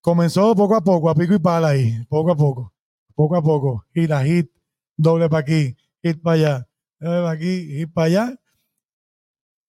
[0.00, 2.72] Comenzó poco a poco, a pico y pala ahí, poco a poco,
[3.14, 3.84] poco a poco.
[3.92, 4.50] Y la hit,
[4.96, 8.40] doble para aquí, hit para allá, doble para aquí, hit para allá.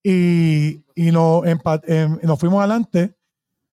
[0.03, 3.15] Y, y nos, empa- em, nos fuimos adelante,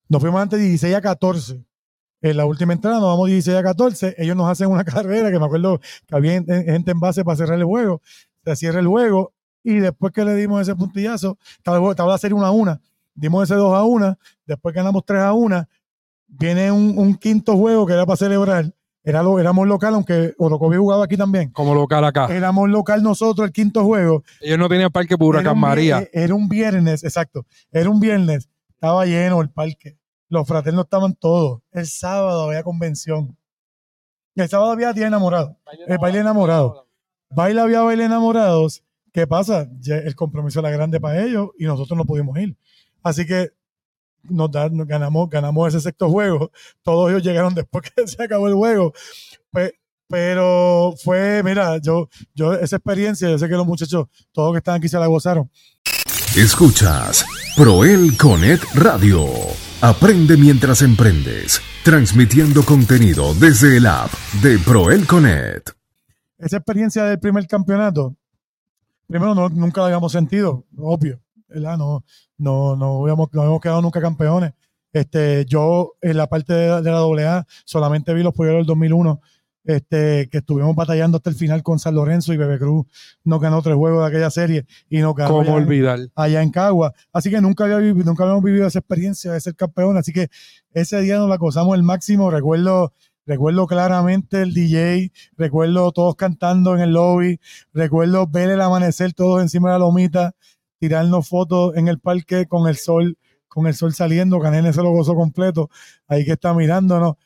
[0.09, 1.65] nos fuimos adelante 16 a 14.
[2.21, 4.15] En la última entrada nos vamos 16 a 14.
[4.19, 7.25] Ellos nos hacen una carrera que me acuerdo que había en- en- gente en base
[7.25, 8.03] para cerrar el juego.
[8.45, 12.35] Se cierra el juego y después que le dimos ese puntillazo, estaba, estaba la serie
[12.35, 12.81] 1 a 1.
[13.15, 14.19] Dimos ese 2 a 1.
[14.47, 15.67] Después ganamos 3 a 1.
[16.29, 18.73] Viene un, un quinto juego que era para celebrar.
[19.09, 21.49] Era lo, éramos local, aunque Orocovi jugaba aquí también.
[21.53, 22.27] Como local acá.
[22.27, 24.23] Éramos local nosotros el quinto juego.
[24.39, 26.07] Ellos no tenían parque por Era Huracán María.
[26.13, 27.47] Era un viernes, exacto.
[27.73, 28.51] Era un viernes.
[28.69, 29.97] Estaba lleno el parque.
[30.29, 31.63] Los fraternos estaban todos.
[31.73, 33.35] El sábado había convención.
[34.35, 35.57] El sábado había día enamorado.
[35.87, 36.87] El baile enamorado.
[37.31, 38.85] Baile había baile enamorados.
[39.15, 39.71] ¿Qué pasa?
[39.81, 42.59] Ya el compromiso era grande para ellos y nosotros no pudimos ir.
[43.03, 43.53] Así que
[44.23, 46.51] nos, da- nos ganamos, ganamos ese sexto juego.
[46.83, 48.93] Todos ellos llegaron después que se acabó el juego.
[49.53, 49.75] Pe-
[50.11, 54.77] pero fue, mira, yo, yo esa experiencia, yo sé que los muchachos, todos que están
[54.77, 55.51] aquí se la gozaron.
[56.37, 57.25] Escuchas
[57.57, 59.27] Proel Conet Radio.
[59.81, 61.61] Aprende mientras emprendes.
[61.85, 64.11] Transmitiendo contenido desde el app
[64.43, 65.71] de Proel Conet.
[66.39, 68.15] esa experiencia del primer campeonato,
[69.07, 71.77] primero no, nunca la habíamos sentido, obvio, ¿verdad?
[71.79, 72.05] No,
[72.39, 74.53] no, no, habíamos, no habíamos quedado nunca campeones.
[74.93, 79.21] Este, yo en la parte de, de la AA solamente vi los polleros del 2001,
[79.65, 82.87] este, que estuvimos batallando hasta el final con San Lorenzo y Bebe Cruz
[83.23, 85.99] nos ganó tres juegos de aquella serie y nos ganó ¿Cómo allá en- olvidar?
[86.15, 86.95] allá en Cagua.
[87.13, 89.99] Así que nunca, había nunca habíamos vivido esa experiencia de ser campeón.
[89.99, 90.29] Así que
[90.73, 92.31] ese día nos la gozamos al máximo.
[92.31, 92.95] Recuerdo,
[93.27, 97.39] recuerdo claramente el DJ, recuerdo todos cantando en el lobby,
[97.75, 100.35] recuerdo ver el amanecer todos encima de la lomita,
[100.79, 103.17] tirarnos fotos en el parque con el sol,
[103.49, 104.41] con el sol saliendo.
[104.41, 105.71] Canene se lo gozó completo,
[106.07, 107.17] ahí que está mirándonos.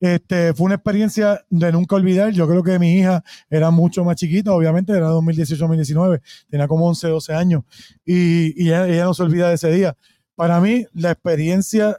[0.00, 2.30] Este, fue una experiencia de nunca olvidar.
[2.32, 7.08] Yo creo que mi hija era mucho más chiquita, obviamente, era 2018-2019, tenía como 11,
[7.08, 7.64] 12 años
[8.04, 9.96] y, ella, no se olvida de ese día.
[10.36, 11.98] Para mí, la experiencia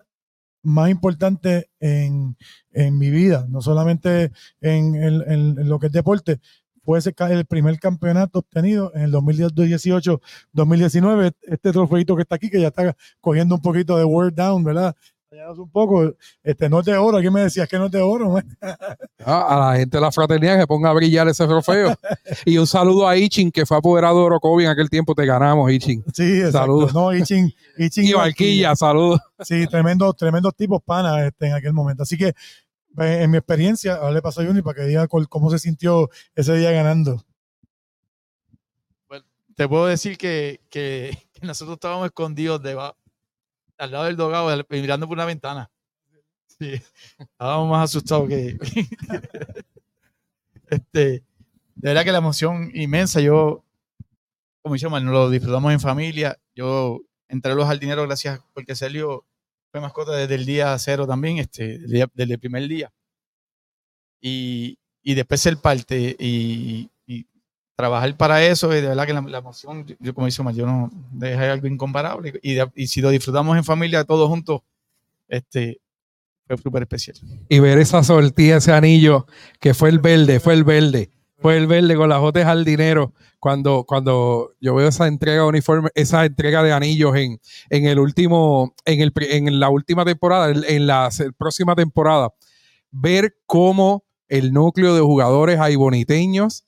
[0.64, 2.38] más importante en,
[2.72, 6.40] en mi vida, no solamente en- en lo que es deporte,
[6.90, 11.34] fue ese, el primer campeonato obtenido en el 2018-2019.
[11.44, 14.96] Este trofeito que está aquí, que ya está cogiendo un poquito de word down, ¿verdad?
[15.56, 17.20] Un poco, este no es de oro.
[17.20, 18.40] Aquí me decías que no es de oro.
[19.26, 21.94] Ah, a la gente de la fraternidad que ponga a brillar ese trofeo.
[22.46, 25.14] y un saludo a Ichin, que fue apoderado de Orocovi en aquel tiempo.
[25.14, 26.04] Te ganamos, Ichin.
[26.14, 26.50] Sí.
[26.52, 26.94] Saludos.
[26.94, 29.20] No, Ichin, Ichin Y Barquilla, saludos.
[29.42, 32.04] Sí, tremendos, tremendos tipos panas este, en aquel momento.
[32.04, 32.34] Así que,
[33.08, 36.56] en mi experiencia, ahora le paso a Juni para que diga cómo se sintió ese
[36.58, 37.26] día ganando.
[39.56, 42.96] te puedo decir que, que- nosotros estábamos escondidos deba-
[43.78, 45.70] al lado del dogado, mirando por una ventana.
[46.48, 46.74] Sí,
[47.18, 48.58] estábamos más asustados que.
[50.70, 51.24] este, de
[51.76, 53.22] verdad que la emoción inmensa.
[53.22, 53.64] Yo,
[54.62, 56.38] como dice nos lo disfrutamos en familia.
[56.56, 59.26] Yo entré a los jardineros gracias porque Celio
[59.72, 62.92] fue mascota desde el día cero también, este, desde, el primer día.
[64.22, 66.90] y, y después ser parte y,
[67.76, 68.76] trabajar para eso.
[68.76, 72.38] Y de verdad que la, emoción, yo como dice yo no deja algo incomparable.
[72.44, 74.62] Y, y si lo disfrutamos en familia todos juntos,
[75.30, 75.80] este
[76.46, 77.18] fue súper especial.
[77.48, 79.28] y ver esa sortilla, ese anillo,
[79.62, 81.10] que fue el verde, fue el verde,
[81.42, 83.14] fue el con las jotes al dinero.
[83.40, 88.00] Cuando, cuando yo veo esa entrega de uniforme, esa entrega de anillos en, en el
[88.00, 92.34] último, en, el, en la última temporada, en, la próxima temporada,
[92.92, 96.66] ver cómo el núcleo de jugadores aiboniteños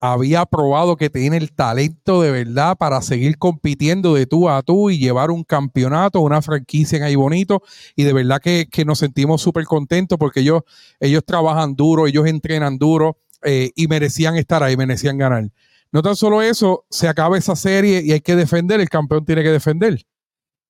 [0.00, 4.90] había probado que tiene el talento de verdad para seguir compitiendo de tú a tú
[4.90, 7.62] y llevar un campeonato, una franquicia en Aibonito
[7.96, 10.62] y de verdad que, que nos sentimos súper contentos porque ellos,
[11.00, 15.50] ellos trabajan duro, ellos entrenan duro eh, y merecían estar ahí, merecían ganar.
[15.92, 19.42] No tan solo eso, se acaba esa serie y hay que defender, el campeón tiene
[19.42, 20.04] que defender.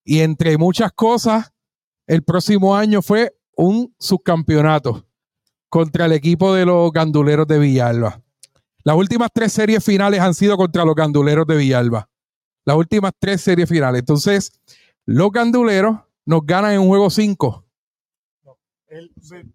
[0.04, 1.52] Y entre muchas cosas,
[2.06, 5.06] el próximo año fue un subcampeonato
[5.70, 8.20] contra el equipo de los ganduleros de Villalba.
[8.84, 12.10] Las últimas tres series finales han sido contra los ganduleros de Villalba.
[12.66, 14.00] Las últimas tres series finales.
[14.00, 14.52] Entonces,
[15.06, 17.63] los ganduleros nos ganan en un juego 5,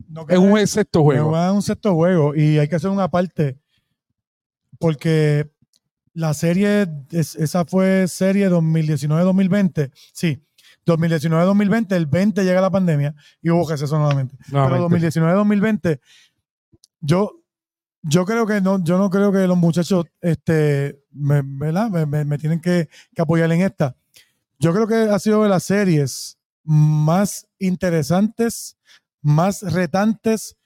[0.08, 1.32] No en un sexto juego.
[1.32, 3.58] va a un sexto juego y hay que hacer una parte
[4.80, 5.50] porque
[6.14, 9.92] la serie, es- esa fue serie 2019-2020.
[10.14, 10.44] Sí,
[10.86, 14.36] 2019-2020, el 20 llega la pandemia y hubo receso nuevamente.
[14.50, 15.08] Pero Nuevamente.
[15.10, 16.00] 2019-2020,
[17.02, 17.42] yo,
[18.02, 22.60] yo creo que no, yo no creo que los muchachos este, me, me- me tienen
[22.60, 23.96] que, que apoyar en esta.
[24.58, 28.78] Yo creo que ha sido de las series más interesantes,
[29.22, 30.58] más retantes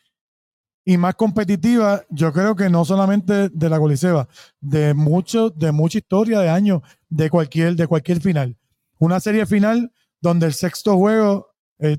[0.86, 2.04] y más competitivas.
[2.10, 4.28] Yo creo que no solamente de la Coliseba,
[4.60, 8.58] de mucho, de mucha historia de años, de cualquier, de cualquier final.
[9.00, 11.48] Una serie final donde el sexto juego,
[11.80, 11.98] eh,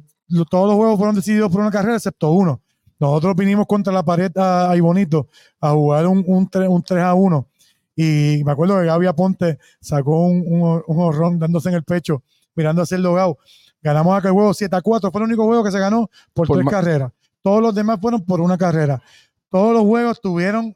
[0.50, 2.62] todos los juegos fueron decididos por una carrera, excepto uno.
[2.98, 5.28] Nosotros vinimos contra la pared a- ahí bonito
[5.60, 7.48] a jugar un, un, 3, un 3 a 1.
[7.96, 12.22] Y me acuerdo que Gaby Aponte sacó un, un, un horrón dándose en el pecho,
[12.54, 13.38] mirando hacia el logado.
[13.84, 15.12] Ganamos aquel juego 7 a 4.
[15.12, 17.12] Fue el único juego que se ganó por, Por tres carreras.
[17.42, 19.02] Todos los demás fueron por una carrera.
[19.50, 20.74] Todos los juegos tuvieron.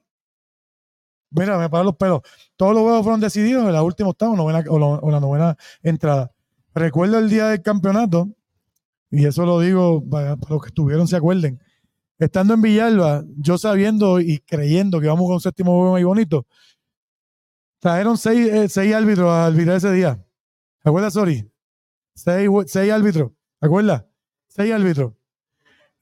[1.30, 2.20] Mira, me paran los pelos.
[2.56, 5.56] Todos los juegos fueron decididos en la última octava novena, o, la, o la novena
[5.82, 6.30] entrada.
[6.74, 8.28] Recuerdo el día del campeonato,
[9.10, 11.60] y eso lo digo para, para los que estuvieron se acuerden.
[12.18, 16.46] Estando en Villalba, yo sabiendo y creyendo que íbamos con un séptimo juego ahí bonito,
[17.78, 20.22] trajeron seis, eh, seis árbitros a arbitrar ese día.
[20.82, 21.48] ¿Te acuerdas, Sori?
[22.18, 23.30] Seis, seis árbitros.
[23.60, 24.04] ¿Te acuerdas?
[24.48, 25.12] Seis árbitros.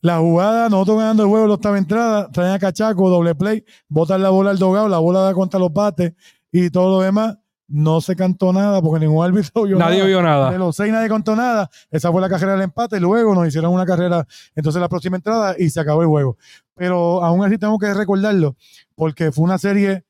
[0.00, 4.22] La jugada, nosotros ganando el juego, la octava entrada, traen a Cachaco, doble play, botan
[4.22, 6.14] la bola al dogado, la bola da contra los bates
[6.52, 7.36] y todo lo demás.
[7.68, 10.06] No se cantó nada porque ningún árbitro vio Nadie nada.
[10.06, 10.50] vio De nada.
[10.58, 11.68] los seis nadie contó nada.
[11.90, 12.96] Esa fue la carrera del empate.
[12.98, 14.24] Y luego nos hicieron una carrera,
[14.54, 16.38] entonces la próxima entrada y se acabó el juego.
[16.74, 18.56] Pero aún así tengo que recordarlo
[18.94, 20.04] porque fue una serie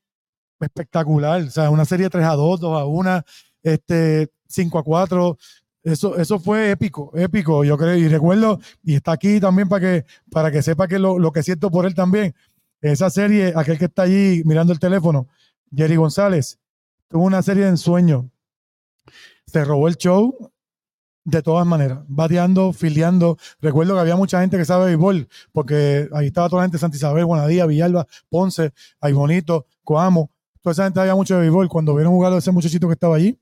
[0.60, 1.42] espectacular.
[1.42, 3.22] O sea, una serie 3 a 2, 2 a 1,
[3.62, 5.38] este, 5 a 4.
[5.86, 7.94] Eso, eso fue épico, épico, yo creo.
[7.94, 11.44] Y recuerdo, y está aquí también para que, para que sepa que lo, lo que
[11.44, 12.34] siento por él también.
[12.80, 15.28] Esa serie, aquel que está allí mirando el teléfono,
[15.72, 16.58] Jerry González,
[17.06, 18.28] tuvo una serie de ensueño.
[19.46, 20.50] Se robó el show
[21.22, 23.38] de todas maneras, bateando, filiando.
[23.60, 26.80] Recuerdo que había mucha gente que sabe béisbol, porque ahí estaba toda la gente de
[26.80, 30.32] Santa Isabel, Guanadía, Villalba, Ponce, Ay Bonito, Coamo.
[30.62, 31.68] Toda esa gente había mucho de béisbol.
[31.68, 33.38] Cuando vieron jugar a ese muchachito que estaba allí,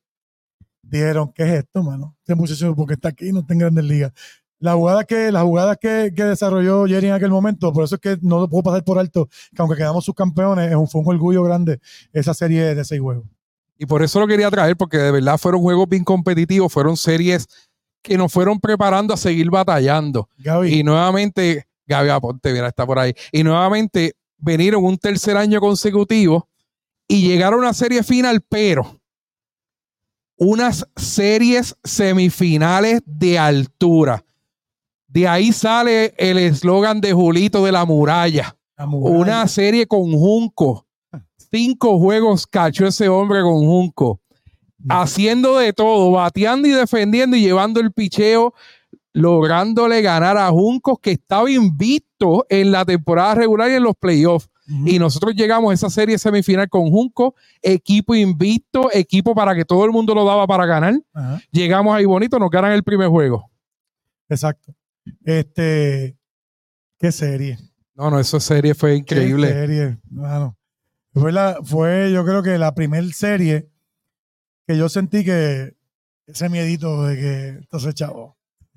[0.89, 2.17] dijeron, ¿qué es esto, mano?
[2.21, 4.13] Este muchacho, porque está aquí, no está en grandes ligas.
[4.59, 8.01] La jugada que, las jugadas que, que desarrolló Jerry en aquel momento, por eso es
[8.01, 11.09] que no lo puedo pasar por alto, que aunque quedamos subcampeones, es un, fue un
[11.09, 11.81] orgullo grande
[12.13, 13.27] esa serie de seis juegos.
[13.77, 17.47] Y por eso lo quería traer, porque de verdad fueron juegos bien competitivos, fueron series
[18.03, 20.29] que nos fueron preparando a seguir batallando.
[20.39, 23.13] Gaby, Y nuevamente, Gaby Aponte, mira, está por ahí.
[23.33, 26.49] Y nuevamente vinieron un tercer año consecutivo
[27.09, 29.01] y llegaron a una serie final, pero
[30.37, 34.25] unas series semifinales de altura.
[35.07, 38.57] De ahí sale el eslogan de Julito de la muralla.
[38.77, 39.17] la muralla.
[39.17, 40.87] Una serie con Junco.
[41.37, 44.21] Cinco juegos cachó ese hombre con Junco.
[44.89, 48.53] Haciendo de todo, bateando y defendiendo y llevando el picheo,
[49.13, 54.51] lográndole ganar a Juncos que estaba invicto en la temporada regular y en los playoffs.
[54.67, 59.85] Y nosotros llegamos a esa serie semifinal con Junco, equipo invicto, equipo para que todo
[59.85, 60.95] el mundo lo daba para ganar.
[61.51, 63.51] Llegamos ahí bonito, nos ganan el primer juego.
[64.29, 64.75] Exacto.
[65.23, 66.17] Este,
[66.99, 67.59] qué serie.
[67.95, 69.49] No, no, esa serie fue Qué increíble.
[69.53, 70.57] serie, mano.
[71.13, 73.69] Fue, la, fue, yo creo que la primer serie
[74.67, 75.77] que yo sentí que
[76.27, 78.34] ese miedito de que entonces, chavo,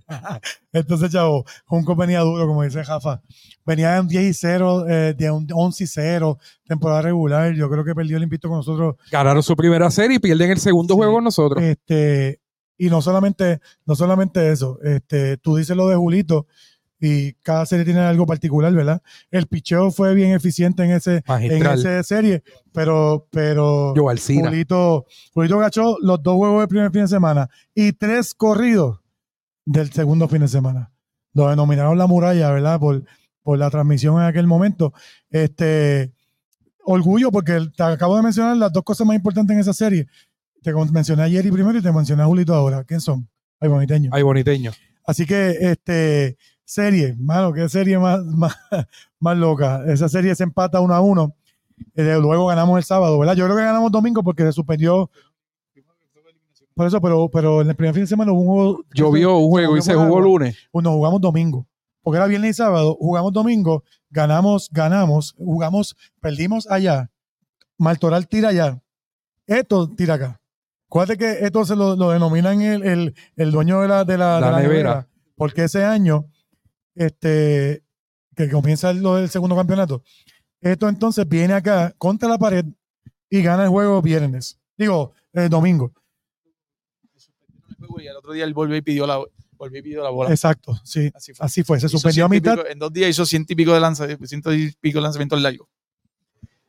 [0.74, 3.22] Entonces, chavo, Junco venía duro, como dice Jafa.
[3.66, 7.54] Venía de un 10 y 0, eh, de un 11 y 0, temporada regular.
[7.54, 8.96] Yo creo que perdió el invito con nosotros.
[9.12, 10.98] Ganaron su primera serie y pierden el segundo Sí.
[10.98, 11.62] juego con nosotros.
[11.64, 12.40] Este,
[12.78, 16.48] y no solamente, no solamente eso, este, tú dices lo de Julito
[17.00, 19.02] y cada serie tiene algo particular, ¿verdad?
[19.30, 24.50] El picheo fue bien eficiente en ese, en esa serie, pero, pero Alcina.
[24.50, 29.00] Julito, Julito gachó los dos juegos del primer fin de semana y tres corridos
[29.68, 30.92] del segundo fin de semana.
[31.34, 32.80] Lo denominaron la muralla, ¿verdad?
[32.80, 33.04] Por,
[33.44, 34.94] por la transmisión en aquel momento.
[35.30, 36.14] Este,
[36.86, 40.08] orgullo, porque te acabo de mencionar las dos cosas más importantes en esa serie.
[40.64, 42.84] Te mencioné a Jerry primero y te mencioné a Julito ahora.
[42.86, 43.28] ¿Quién son?
[43.60, 44.10] Ay, boniteño.
[44.14, 44.72] Ay, boniteño.
[45.06, 48.56] Así que, este, serie, mano, qué serie más, más,
[49.20, 49.84] más loca.
[49.86, 51.36] Esa serie se empata uno a uno.
[51.94, 53.36] Eh, luego ganamos el sábado, ¿verdad?
[53.36, 55.12] Yo creo que ganamos domingo porque se suspendió.
[56.78, 58.84] Por eso, pero, pero en el primer fin de semana hubo un juego.
[58.94, 60.56] Llovió un juego y se jugó lunes.
[60.72, 61.66] Nos jugamos domingo.
[62.04, 67.10] Porque era viernes y sábado, jugamos domingo, ganamos, ganamos, jugamos, perdimos allá.
[67.80, 68.80] Martoral tira allá.
[69.48, 70.40] Esto tira acá.
[70.88, 74.40] Acuérdate que esto se lo, lo denominan el, el, el dueño de la, de la,
[74.40, 75.08] La de la nevera.
[75.36, 76.28] Porque ese año,
[76.94, 77.84] este,
[78.36, 80.04] que comienza lo del segundo campeonato,
[80.62, 82.66] esto entonces viene acá contra la pared
[83.32, 84.60] y gana el juego viernes.
[84.78, 85.92] Digo, eh, domingo.
[88.00, 89.18] Y el otro día él volvió y pidió la,
[89.52, 90.30] volvió y pidió la bola.
[90.30, 91.12] Exacto, sí.
[91.14, 91.46] Así fue.
[91.46, 91.80] Así fue.
[91.80, 92.56] Se Hizo suspendió a mitad.
[92.58, 95.42] pico- en dos días hizo ciento y pico de lanza, ciento y pico de lanzamientos
[95.42, 95.68] largos.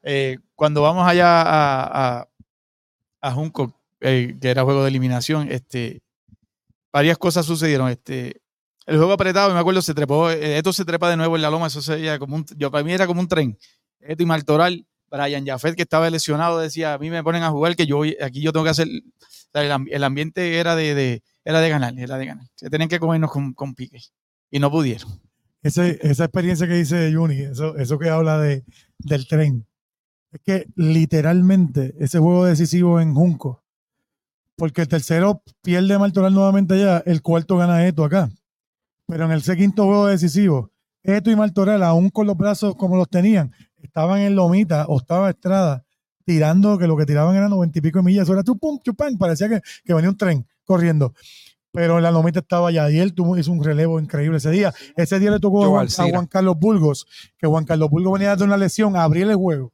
[0.02, 2.28] Eh, cuando vamos allá a, a,
[3.20, 6.02] a Junco, eh, que era juego de eliminación, este,
[6.92, 7.88] varias cosas sucedieron.
[7.88, 8.40] Este,
[8.86, 11.50] el juego apretado, me acuerdo, se trepó, eh, esto se trepa de nuevo en la
[11.50, 13.58] loma, eso sería como un, yo para mí era como un tren.
[14.00, 17.76] Esto y Martoral, Brian Jafet, que estaba lesionado, decía, a mí me ponen a jugar,
[17.76, 21.60] que yo aquí yo tengo que hacer, el, amb- el ambiente era de, de- era
[21.60, 22.46] de ganar, era de ganar.
[22.54, 24.00] Se tenían que comernos con, con pique
[24.50, 25.08] y no pudieron.
[25.62, 25.86] Esa
[26.24, 28.64] experiencia que dice Juni, eso, eso que habla de,
[28.98, 29.66] del tren,
[30.30, 33.62] es que literalmente ese juego decisivo en Junco,
[34.56, 38.28] porque el tercero pierde Martoral nuevamente allá, el cuarto gana Eto acá.
[39.06, 40.70] Pero en el quinto juego decisivo,
[41.02, 45.84] Eto y Martoral, aún con los brazos como los tenían, estaban en Lomita, Octava Estrada,
[46.24, 49.16] tirando, que lo que tiraban eran noventa y pico de millas, eso era chupum, chupán,
[49.16, 51.14] parecía que, que venía un tren corriendo.
[51.72, 54.72] Pero en la Lomita estaba Yadiel, tuvo, hizo un relevo increíble ese día.
[54.96, 56.10] Ese día le tocó a Juan, a.
[56.10, 57.06] Juan Carlos Burgos,
[57.38, 59.72] que Juan Carlos Burgos venía de una lesión a abrir el juego.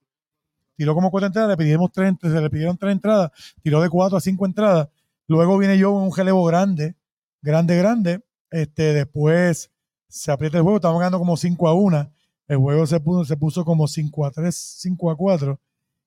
[0.77, 3.31] Tiró como cuatro entradas, le pidimos tres, se le pidieron tres entradas,
[3.63, 4.89] tiró de cuatro a cinco entradas.
[5.29, 6.97] Luego viene yo en un relevo grande,
[7.41, 8.21] grande, grande.
[8.51, 9.71] Este, después
[10.09, 12.14] se aprieta el juego, estamos ganando como 5 a 1.
[12.47, 15.61] El juego se puso, se puso como 5 a 3, 5 a 4.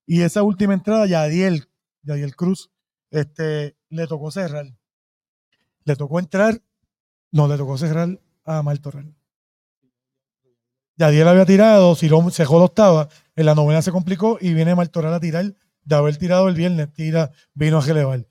[0.06, 1.68] Y esa última entrada, Yadiel,
[2.04, 2.72] Yadiel Cruz,
[3.10, 4.66] este, le tocó cerrar.
[5.84, 6.62] Le tocó entrar,
[7.32, 9.16] no, le tocó cerrar a Martorell.
[10.98, 15.14] Yadiel había tirado, Cirón se jodó octava, en la novena se complicó y viene Martorell
[15.14, 18.26] a tirar de haber tirado el viernes, tira, vino a relevar.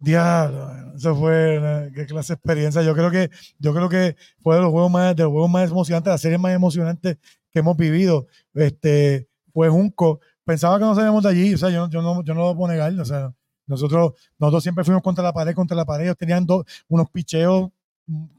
[0.00, 2.82] Diablo, eso fue una, qué clase de experiencia.
[2.82, 5.70] Yo creo que, yo creo que fue de los juegos más, de los juegos más
[5.70, 7.18] emocionantes, la serie más emocionante
[7.50, 8.26] que hemos vivido.
[8.54, 10.20] Este, fue Junco.
[10.44, 12.72] Pensaba que no salíamos de allí, o sea, yo, yo no, yo no lo puedo
[12.72, 13.32] negar, o sea,
[13.66, 16.04] nosotros, nosotros siempre fuimos contra la pared, contra la pared.
[16.04, 17.70] Ellos tenían dos, unos picheos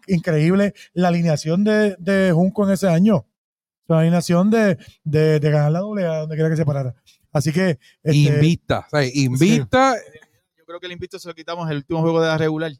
[0.07, 0.73] increíbles.
[0.93, 3.25] La alineación de, de Junco en ese año.
[3.87, 6.95] La alineación de, de, de ganar la doble a donde quiera que se parara.
[7.31, 7.79] Así que.
[8.03, 8.17] este,
[9.13, 9.93] Invicta.
[9.93, 9.95] o sea.
[9.95, 10.03] Yo
[10.71, 12.71] creo que el invicto se lo quitamos el último juego de la regular.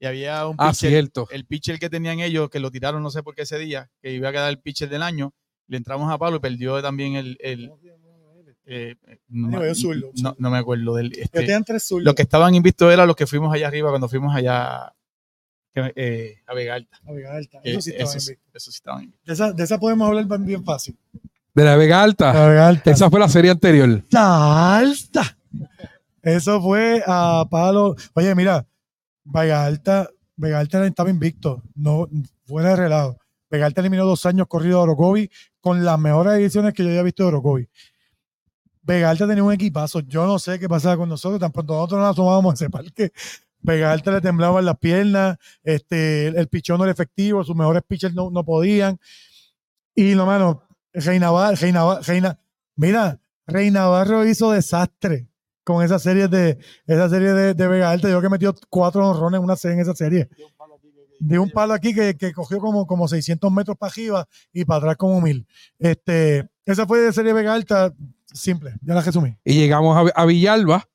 [0.00, 1.28] Y había un Ah, pitcher, cierto.
[1.30, 4.12] el pitcher que tenían ellos, que lo tiraron no sé por qué ese día, que
[4.12, 5.32] iba a quedar el pitcher del año,
[5.68, 7.36] le entramos a palo y perdió también el...
[7.40, 7.70] el
[8.66, 8.96] eh,
[9.28, 11.12] no, Digo, me- yo zurdo, no- no me acuerdo del...
[11.16, 11.46] Este,
[12.00, 14.92] los que estaban invictos eran los que fuimos allá arriba cuando fuimos allá
[15.74, 16.98] eh, a Vega Alta.
[17.06, 17.60] A Vega Alta.
[17.62, 18.50] Eso sí estaba esos, invicto.
[18.54, 19.26] esos sí estaban invictos.
[19.26, 20.96] De esa, de esa podemos hablar bien- fácil.
[21.54, 22.30] De la Vega Alta.
[22.30, 22.90] A Vega Alta.
[22.90, 24.02] Esa fue la serie anterior.
[24.10, 25.33] La alta.
[26.24, 27.94] Eso fue a palo.
[28.14, 28.66] Oye, mira,
[29.24, 32.08] Vega Alta, Vega Alta estaba invicto, no
[32.46, 33.18] fuera de relajo.
[33.50, 37.02] Vega Alta eliminó dos años corrido a Orocovi con las mejores ediciones que yo había
[37.02, 37.68] visto de Orocovi.
[38.80, 40.00] Vega Alta tenía un equipazo.
[40.00, 41.38] Yo no sé qué pasaba con nosotros.
[41.38, 43.12] Tan pronto nosotros nos asomábamos a ese parque.
[43.60, 48.14] Vega Alta le temblaban las piernas, este, el, pichón no era efectivo, sus mejores pitchers
[48.14, 48.98] no, no podían.
[49.94, 50.62] Y no, mano,
[50.92, 52.38] Reina, Reina, Reina,
[52.76, 55.28] mira, Rey Navarro hizo desastre
[55.64, 58.08] con esa serie de esa serie de, de Vega Alta.
[58.08, 60.28] Yo que metió cuatro honrones en una serie en esa serie.
[61.18, 64.78] De un palo aquí que, que cogió como, como 600 metros para arriba y para
[64.78, 65.46] atrás como mil.
[65.78, 67.94] Este, esa fue de serie Vega Alta,
[68.32, 69.36] simple, ya la resumí.
[69.44, 70.88] Y llegamos a, a Villalba,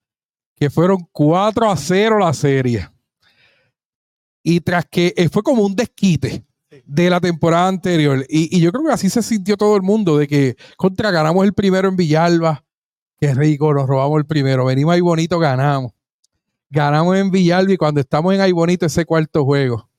[0.56, 2.90] que fueron 4 a 0 la serie.
[4.44, 6.46] Y tras que eh, fue como un desquite
[6.86, 8.26] de la temporada anterior.
[8.30, 11.46] Y, y yo creo que así se sintió todo el mundo, de que contra ganamos
[11.46, 12.66] el primero en Villalba.
[13.20, 14.66] Qué rico, nos robamos el primero.
[14.66, 15.92] Venimos ahí bonito, ganamos.
[16.70, 19.90] Ganamos en Villalba y cuando estamos en ahí bonito ese cuarto juego.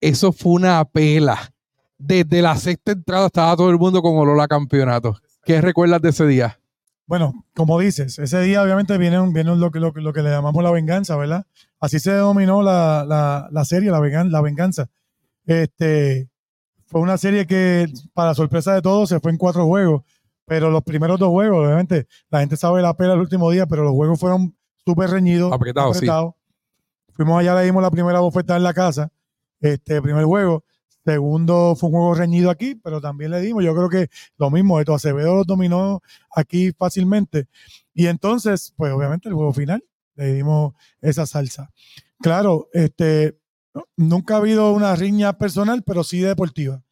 [0.00, 1.52] Eso fue una pela.
[1.98, 5.16] Desde la sexta entrada estaba todo el mundo con olor a campeonato.
[5.44, 6.60] ¿Qué recuerdas de ese día?
[7.06, 10.62] Bueno, como dices, ese día obviamente viene, viene lo, que, lo, lo que le llamamos
[10.62, 11.46] la venganza, ¿verdad?
[11.80, 14.90] Así se denominó la, la, la serie, la, la venganza.
[15.46, 16.28] Este,
[16.86, 20.04] fue una serie que, para sorpresa de todos, se fue en cuatro juegos,
[20.48, 23.84] pero los primeros dos juegos, obviamente, la gente sabe la pela el último día, pero
[23.84, 25.52] los juegos fueron súper reñidos.
[25.52, 26.06] Apretados, sí.
[27.12, 29.12] Fuimos allá, le dimos la primera bofetada en la casa,
[29.60, 30.64] este primer juego.
[31.04, 33.64] Segundo fue un juego reñido aquí, pero también le dimos.
[33.64, 36.00] Yo creo que lo mismo, esto Acevedo los dominó
[36.34, 37.48] aquí fácilmente.
[37.92, 39.84] Y entonces, pues obviamente el juego final,
[40.16, 41.70] le dimos esa salsa.
[42.20, 43.38] Claro, este,
[43.96, 46.82] nunca ha habido una riña personal, pero sí deportiva.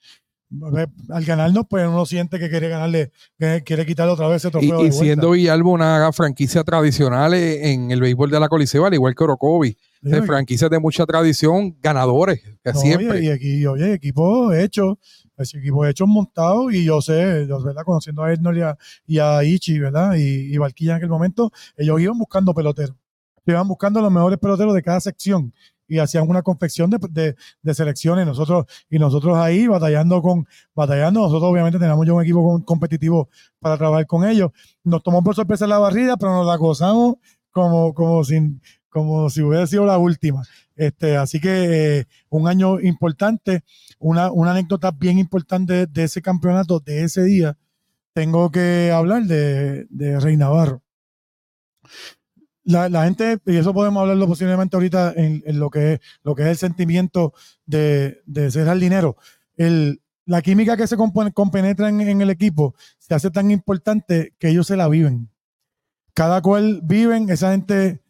[1.11, 4.51] Al ganarnos, pues uno siente que quiere ganarle, que quiere quitarle otra vez ese Y,
[4.53, 4.69] trofeo.
[4.69, 4.97] y de vuelta.
[4.97, 9.25] siendo Villalba una franquicia tradicional eh, en el béisbol de la Coliseo, al igual que
[9.25, 9.77] Orocovi.
[10.03, 13.21] De franquicias de mucha tradición, ganadores, que No, siempre.
[13.23, 15.01] Y, y aquí, oye, equipo hecho,
[15.37, 17.83] ese equipo hecho montado, y yo sé, ¿verdad?
[17.85, 20.15] Conociendo a Ernol y a, y a Ichi, ¿verdad?
[20.15, 22.95] Y, y Valquilla en aquel momento, ellos iban buscando peloteros.
[23.47, 25.53] Iban buscando los mejores peloteros de cada sección
[25.89, 28.27] y hacían una confección de, de, de selecciones.
[28.27, 33.29] Nosotros, y nosotros ahí batallando con, batallando, nosotros obviamente teníamos ya un equipo competitivo
[33.61, 34.51] para trabajar con ellos.
[34.85, 37.17] Nos tomó por sorpresa la barrida, pero nos la gozamos
[37.51, 40.43] como, como sin, como si hubiera sido la última.
[40.75, 43.63] Este, así que eh, un año importante,
[43.99, 47.57] una, una anécdota bien importante de ese campeonato, de ese día,
[48.13, 50.83] tengo que hablar de, de Rey Navarro.
[52.69, 56.43] La, la gente, y eso podemos hablarlo posiblemente ahorita en, lo, que es, lo que
[56.43, 57.33] es el sentimiento
[57.65, 59.17] de, de ser jardinero.
[59.57, 64.49] El, la química que se compenetra en, en el equipo se hace tan importante que
[64.49, 65.31] ellos se la viven.
[66.13, 68.03] Cada cual viven, esa gente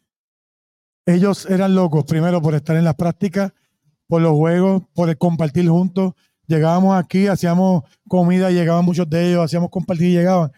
[1.05, 3.53] ellos eran locos, primero por estar en las prácticas,
[4.07, 6.13] por los juegos, por el compartir juntos.
[6.47, 10.51] Llegábamos aquí, hacíamos comida, llegaban muchos de ellos, hacíamos compartir y llegaban.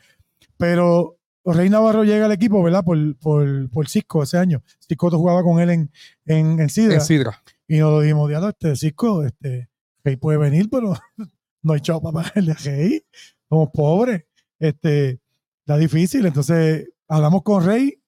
[0.57, 2.83] Pero Rey Navarro llega al equipo, ¿verdad?
[2.83, 4.61] Por, por, por Cisco ese año.
[4.79, 5.91] Cisco jugaba con él en,
[6.25, 6.95] en, en Sidra.
[6.95, 7.43] En Sidra.
[7.67, 9.69] Y nos dijimos, diablo, este Cisco, este,
[10.03, 10.93] Rey puede venir, pero
[11.63, 13.03] no hay chavo para pagarle a Rey.
[13.47, 14.25] Somos pobres.
[14.59, 15.19] Este,
[15.61, 16.25] está difícil.
[16.25, 18.01] Entonces, hablamos con Rey,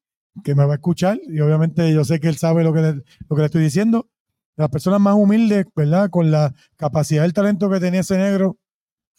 [0.44, 2.94] que me va a escuchar, y obviamente yo sé que él sabe lo que le,
[3.28, 4.10] lo que le estoy diciendo.
[4.56, 6.10] Las personas más humildes, ¿verdad?
[6.10, 8.58] Con la capacidad del talento que tenía ese negro,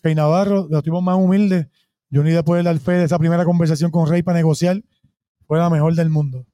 [0.02, 1.68] Rey Navarro, de los tipos más humildes,
[2.12, 4.80] yo ni después de dar fe de esa primera conversación con Rey para negociar,
[5.46, 6.46] fue la mejor del mundo.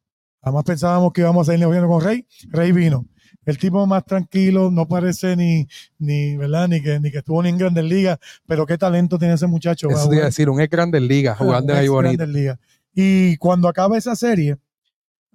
[0.42, 2.26] Jamás pensábamos que íbamos a ir negociando con Rey.
[2.50, 3.04] Rey vino.
[3.44, 5.66] El tipo más tranquilo, no parece ni,
[5.98, 6.68] ni ¿verdad?
[6.68, 9.90] Ni que, ni que estuvo ni en Grandes Ligas, pero qué talento tiene ese muchacho.
[9.90, 12.24] Eso te iba a decir, un ex Grandes Ligas, jugando ahí bonito.
[12.24, 12.59] Ligas.
[12.94, 14.59] Y cuando acaba esa serie,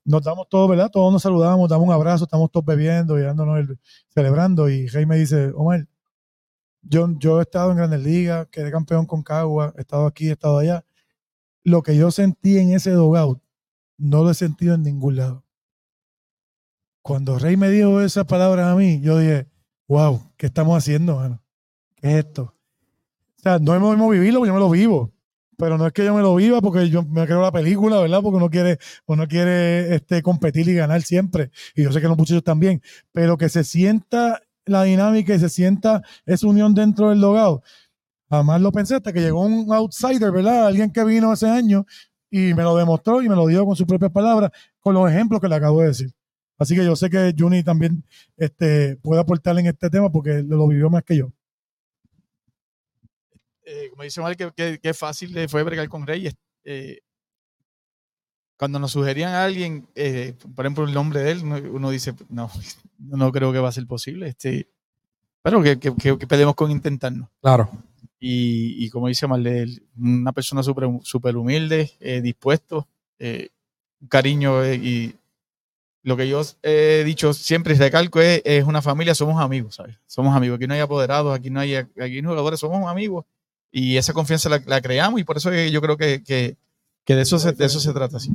[0.06, 0.90] nos damos todos, ¿verdad?
[0.92, 3.80] Todos nos saludamos, damos un abrazo, estamos todos bebiendo y dándonos el-
[4.14, 4.70] celebrando.
[4.70, 5.86] Y Rey me dice, Omar,
[6.84, 10.58] yo, he estado en Grandes Ligas, quedé campeón con Cagua, he estado aquí, he estado
[10.58, 10.86] allá.
[11.64, 13.42] Lo que yo sentí en ese dogout,
[13.98, 15.46] no lo he sentido en ningún lado.
[17.02, 19.48] Cuando Rey me dijo esas palabras a mí, yo dije,
[19.88, 21.42] wow, ¿qué estamos haciendo, mano?
[21.96, 22.56] ¿Qué es esto?
[23.38, 25.14] O sea, no hemos, hemos vivido, yo me lo vivo.
[25.58, 28.22] Pero no es que yo me lo viva porque yo me creo la película, ¿verdad?
[28.22, 31.52] Porque uno quiere, uno quiere este, competir y ganar siempre.
[31.76, 32.82] Y yo sé que los muchachos también.
[33.12, 37.64] Pero que se sienta la dinámica y se sienta esa unión dentro del logado.
[38.30, 40.68] Jamás lo pensé hasta que llegó un outsider, ¿verdad?
[40.68, 41.86] Alguien que vino ese año
[42.30, 45.40] y me lo demostró y me lo dio con sus propias palabras, con los ejemplos
[45.40, 46.12] que le acabo de decir.
[46.58, 48.04] Así que yo sé que Juni también
[48.38, 51.32] este, puede aportar en este tema porque lo vivió más que yo.
[53.66, 56.36] eh, como dice Omar, que, que, que fácil le fue bregar con Reyes.
[56.64, 57.00] Eh,
[58.64, 62.50] cuando nos sugerían a alguien, eh, por ejemplo, el nombre de él, uno, dice, no,
[62.98, 64.30] no creo que va a ser posible.
[64.30, 64.70] Este,
[65.42, 67.28] pero que, que, que, peleemos con intentarnos.
[67.42, 67.70] Claro.
[68.22, 72.88] Y, y como dice Marlene, una persona súper super humilde, eh, dispuesto,
[73.20, 73.50] eh,
[74.08, 75.16] cariño eh, y
[76.04, 79.98] lo que yo he dicho siempre y recalco es, es una familia, somos amigos, ¿sabes?
[80.08, 80.56] Somos amigos.
[80.56, 83.26] Aquí no hay apoderados, aquí no hay, aquí no hay jugadores, somos amigos
[83.74, 86.56] y esa confianza la, la creamos y por eso yo creo que, que,
[87.04, 88.32] que de, eso se, de eso se trata así.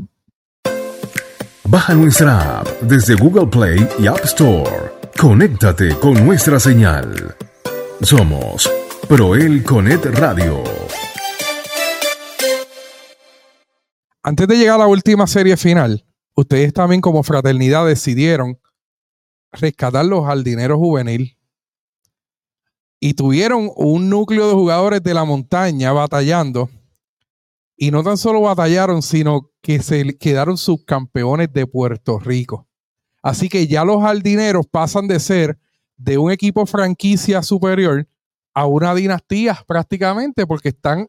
[1.70, 4.90] Baja nuestra app desde Google Play y App Store.
[5.20, 7.36] Conéctate con nuestra señal.
[8.00, 8.70] Somos
[9.06, 10.64] Proel Conet Radio.
[14.22, 18.58] Antes de llegar a la última serie final, ustedes también como fraternidad decidieron
[19.52, 21.36] rescatar los jardineros juvenil.
[22.98, 26.70] Y tuvieron un núcleo de jugadores de la montaña batallando.
[27.80, 32.66] Y no tan solo batallaron, sino que se quedaron subcampeones de Puerto Rico.
[33.22, 35.58] Así que ya los jardineros pasan de ser
[35.96, 38.08] de un equipo franquicia superior
[38.52, 41.08] a una dinastía prácticamente, porque están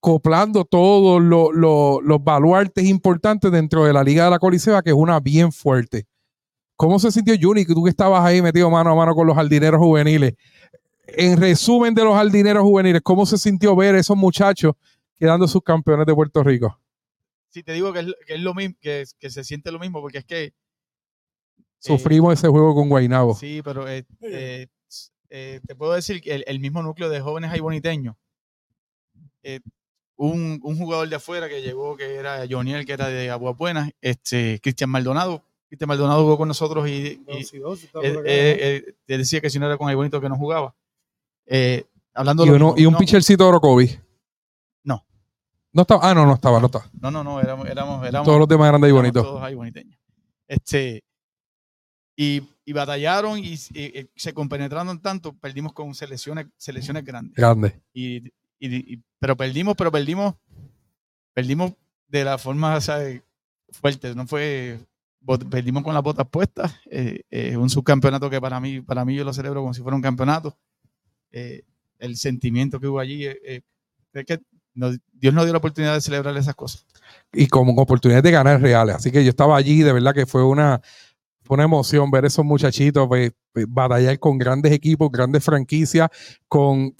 [0.00, 5.20] coplando todos los baluartes importantes dentro de la Liga de la Colisea, que es una
[5.20, 6.06] bien fuerte.
[6.76, 9.80] ¿Cómo se sintió Juni, tú que estabas ahí metido mano a mano con los jardineros
[9.80, 10.34] juveniles?
[11.06, 14.74] En resumen de los jardineros juveniles, ¿cómo se sintió ver esos muchachos
[15.18, 16.78] quedando sus campeones de Puerto Rico?
[17.50, 20.54] Sí, te digo que es, lo mismo, que, se siente lo mismo, porque es que
[21.84, 23.34] Sufrimos ese juego con Guainabo.
[23.34, 24.68] Sí, pero eh, eh,
[25.28, 28.16] eh, te puedo decir que el, mismo núcleo de jóvenes aiboniteños,
[30.16, 33.90] un, un, jugador de afuera que llegó, que era Joniel, que era de Aguas Buenas,
[34.00, 35.44] este, Cristian Maldonado.
[35.68, 40.30] Cristian Maldonado jugó con nosotros y, él, decía que si no era con Aibonito que
[40.30, 40.74] no jugaba.
[42.14, 43.98] hablando y, un no, pitchercito de Orocovi.
[45.74, 45.82] No.
[45.82, 46.88] Estaba, ah, no, no estaba, no estaba.
[47.00, 49.22] No, no, no, éramos, éramos, todos los demás eran de Aibonito.
[49.22, 49.98] Todos aiboniteños.
[50.46, 51.02] Este,
[52.16, 52.40] y,
[52.72, 57.36] batallaron y, se compenetraron tanto, perdimos con selecciones, selecciones grandes.
[57.36, 57.74] Grandes.
[57.92, 58.30] Y,
[59.18, 60.34] pero perdimos, pero perdimos,
[61.34, 61.72] perdimos
[62.08, 62.78] de la forma
[63.70, 64.78] fuerte, no fue,
[65.50, 69.24] perdimos con las botas puestas, eh, eh, un subcampeonato que para mí, para mí yo
[69.24, 70.56] lo celebro como si fuera un campeonato.
[71.32, 71.62] Eh,
[71.98, 73.62] el sentimiento que hubo allí, es
[74.26, 74.40] que
[74.74, 76.86] Dios nos dio la oportunidad de celebrar esas cosas.
[77.32, 78.96] Y como oportunidad de ganar reales.
[78.96, 80.80] Así que yo estaba allí, de verdad que fue una,
[81.42, 83.32] fue una emoción ver esos muchachitos pues,
[83.68, 86.08] batallar con grandes equipos, grandes franquicias,
[86.48, 86.94] con,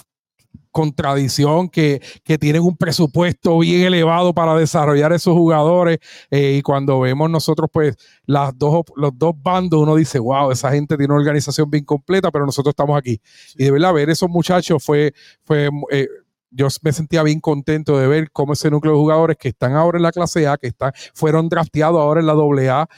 [0.70, 2.00] con tradición, que,
[2.40, 5.98] tienen un presupuesto bien elevado para desarrollar esos jugadores.
[6.30, 7.96] Eh, y cuando vemos nosotros, pues,
[8.26, 12.30] las dos, los dos bandos, uno dice, wow, esa gente tiene una organización bien completa,
[12.30, 13.20] pero nosotros estamos aquí.
[13.56, 15.14] Y de verdad, ver esos muchachos fue,
[15.44, 16.08] fue eh,
[16.54, 19.98] yo me sentía bien contento de ver cómo ese núcleo de jugadores que están ahora
[19.98, 22.88] en la clase A, que están, fueron drafteados ahora en la AA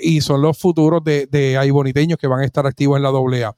[0.00, 3.54] y son los futuros de, de boniteños que van a estar activos en la AA.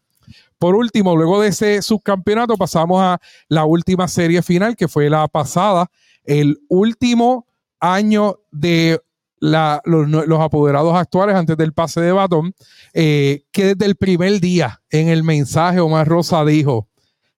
[0.59, 5.29] Por último, luego de ese subcampeonato, pasamos a la última serie final, que fue la
[5.29, 5.91] pasada,
[6.25, 7.47] el último
[7.81, 9.01] año de
[9.41, 12.55] los, apoderados actuales antes del pase de batón,
[12.95, 16.89] eh, que desde el primer día en el mensaje Omar Rosa dijo,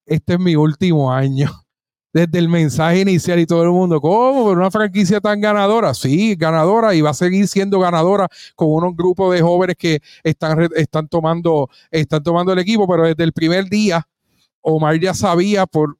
[0.06, 1.65] este es mi último año
[2.16, 4.48] desde el mensaje inicial y todo el mundo, ¿cómo?
[4.48, 8.96] Pero una franquicia tan ganadora, sí, ganadora y va a seguir siendo ganadora con unos
[8.96, 13.68] grupos de jóvenes que están, están, tomando, están tomando el equipo, pero desde el primer
[13.68, 14.08] día,
[14.62, 15.98] Omar ya sabía por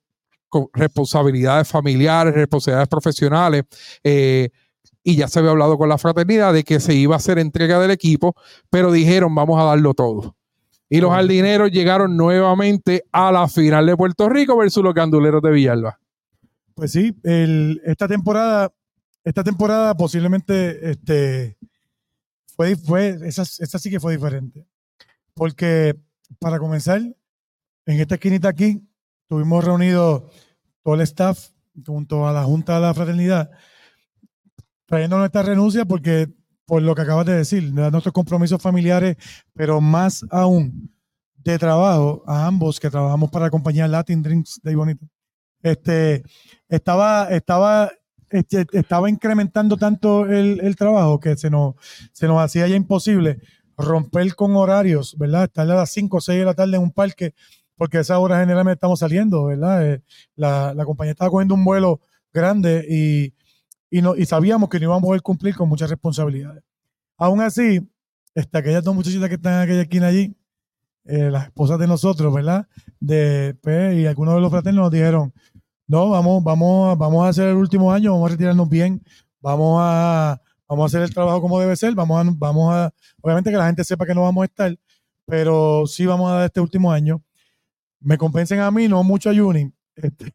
[0.73, 3.65] responsabilidades familiares, responsabilidades profesionales,
[4.03, 4.49] eh,
[5.05, 7.79] y ya se había hablado con la fraternidad de que se iba a hacer entrega
[7.79, 8.35] del equipo,
[8.71, 10.35] pero dijeron, vamos a darlo todo.
[10.89, 15.51] Y los jardineros llegaron nuevamente a la final de Puerto Rico versus los ganduleros de
[15.51, 16.01] Villalba.
[16.77, 17.17] Pues sí,
[17.85, 18.71] esta temporada,
[19.25, 21.57] esta temporada posiblemente este,
[22.55, 24.67] fue, fue esa, sí que fue diferente.
[25.33, 25.99] Porque
[26.39, 28.87] para comenzar, en esta esquinita aquí,
[29.27, 30.31] tuvimos reunido
[30.83, 31.49] todo el staff
[31.87, 33.51] junto a la Junta de la Fraternidad,
[34.85, 36.29] trayendo nuestra renuncia porque,
[36.67, 39.17] por lo que acabas de decir, nuestros compromisos familiares,
[39.55, 40.95] pero más aún
[41.39, 45.07] de trabajo a ambos que trabajamos para la compañía Latin Drinks de Bonito
[45.71, 46.23] este,
[46.69, 47.91] estaba, estaba,
[48.31, 51.75] este, estaba incrementando tanto el, trabajo que se nos,
[52.13, 53.41] se nos hacía ya imposible
[53.77, 55.45] romper con horarios, ¿verdad?
[55.45, 57.35] Estar a las 5 o 6 de la tarde en un parque,
[57.77, 59.87] porque a esa hora generalmente estamos saliendo, ¿verdad?
[59.87, 60.03] Eh,
[60.37, 62.01] la, compañía estaba cogiendo un vuelo
[62.33, 63.35] grande y,
[63.91, 66.63] y, no, y sabíamos que no íbamos a poder cumplir con muchas responsabilidades.
[67.19, 67.81] Aún así,
[68.35, 70.37] este, aquellas dos muchachitas que están en aquella esquina allí,
[71.09, 72.67] eh, las esposas de nosotros, ¿verdad?
[72.99, 73.57] De,
[73.97, 75.33] y algunos de los fraternos nos dijeron,
[75.89, 79.03] no, vamos, vamos, vamos a hacer el último año, vamos a retirarnos bien,
[79.41, 83.51] vamos a, vamos a hacer el trabajo como debe ser, vamos a, vamos a, obviamente
[83.51, 84.77] que la gente sepa que no vamos a estar,
[85.27, 87.23] pero sí vamos a dar este último año.
[88.01, 89.73] Me compensen a mí, no mucho a Juni.
[89.95, 90.33] Este,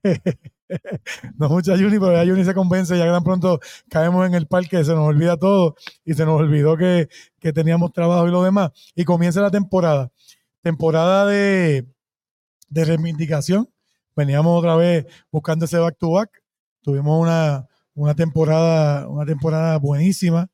[1.37, 4.47] no mucho a Juni, pero ya Juni se convence, ya tan pronto caemos en el
[4.47, 5.75] parque, se nos olvida todo
[6.05, 8.71] y se nos olvidó que, que teníamos trabajo y lo demás.
[8.95, 10.11] Y comienza la temporada.
[10.61, 11.87] Temporada de,
[12.69, 13.69] de reivindicación
[14.15, 16.29] veníamos otra vez buscando ese back to back.
[16.81, 20.49] Tuvimos una, una temporada, una temporada buenísima,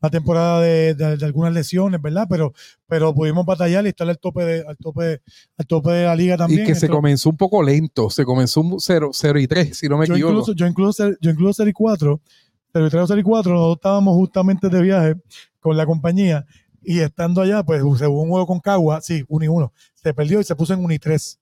[0.00, 2.26] una temporada de, algunas lesiones, ¿verdad?
[2.28, 2.52] Pero,
[2.86, 5.22] pero pudimos batallar y estar al tope de, al tope,
[5.56, 6.62] al tope de la liga también.
[6.62, 9.88] Y que se comenzó un poco lento, se comenzó un 0, 0 y 3, si
[9.88, 10.30] no me equivoco.
[10.30, 12.20] Incluso, yo incluso, yo incluso 0 y 4,
[12.72, 15.14] 0 y 3 o 0 y 4, nosotros estábamos justamente de viaje
[15.60, 16.44] con la compañía
[16.82, 19.72] Y estando allá, pues se jugó un juego con Cagua, sí, 1 y 1.
[19.94, 21.40] Se perdió y se puso en 1 y 3.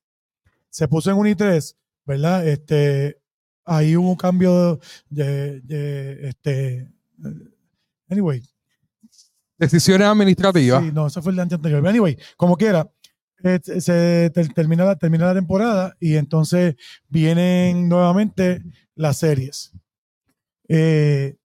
[0.73, 2.47] Se puso en 1 y 3, ¿verdad?
[2.47, 3.21] Este,
[3.63, 6.91] ahí hubo un cambio de, de este,
[8.09, 8.41] anyway.
[9.59, 10.83] Decisiones administrativas.
[10.83, 11.87] Sí, no, eso fue el de antes anterior.
[11.87, 12.91] Anyway, como quiera,
[13.43, 16.75] eh, se ter- termina, la, termina la temporada y entonces
[17.07, 18.63] vienen nuevamente
[18.95, 19.73] las series.
[20.67, 21.35] Eh,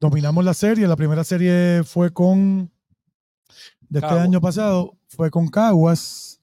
[0.00, 0.88] dominamos la serie.
[0.88, 2.72] La primera serie fue con.
[3.90, 4.24] De este Caguas.
[4.24, 6.39] año pasado, fue con Caguas.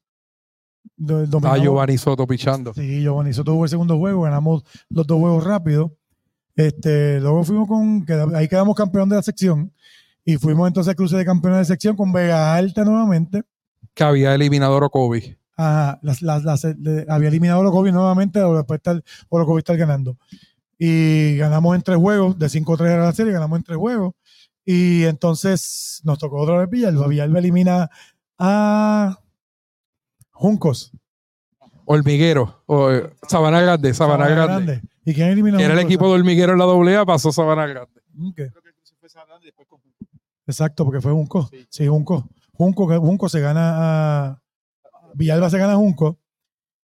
[0.98, 2.74] Dominamos- Giovanni Soto pichando.
[2.74, 5.96] Sí, Giovanni Soto jugó el segundo juego, ganamos los dos juegos rápido.
[6.56, 8.04] Este, luego fuimos con,
[8.36, 9.72] ahí quedamos campeón de la sección
[10.26, 13.44] y fuimos entonces al cruce de campeones de sección con Vega Alta nuevamente.
[13.94, 15.38] Que había eliminado a Orocovi.
[15.56, 19.62] Ajá, las, las, las- le- había eliminado a Orocovi nuevamente, o después está el- Orocovi
[19.78, 20.18] ganando.
[20.80, 24.14] Y ganamos en tres juegos, de 5-3 era la serie, ganamos en tres juegos.
[24.66, 27.08] Y entonces nos tocó otra vez Villalba.
[27.08, 27.90] Villalba elimina
[28.38, 29.20] a
[30.38, 30.92] Juncos.
[31.86, 32.64] Hormiguero.
[32.66, 33.94] O, eh, Sabana Grande.
[33.94, 34.82] Sabana, Grande.
[35.06, 35.60] ¿Y quién eliminó?
[35.60, 38.02] Era el equipo de Hormiguero en la doble pasó Sabana Grande.
[38.22, 38.36] Ok.
[38.36, 39.80] Creo que el cruce fue Sabana y después con-
[40.46, 41.48] Exacto, porque fue Junco.
[41.52, 41.66] Sí.
[41.70, 42.30] Sí, Junco.
[42.54, 44.42] Junco, que- Junco se gana a.
[45.16, 46.20] Villalba se gana a Junco.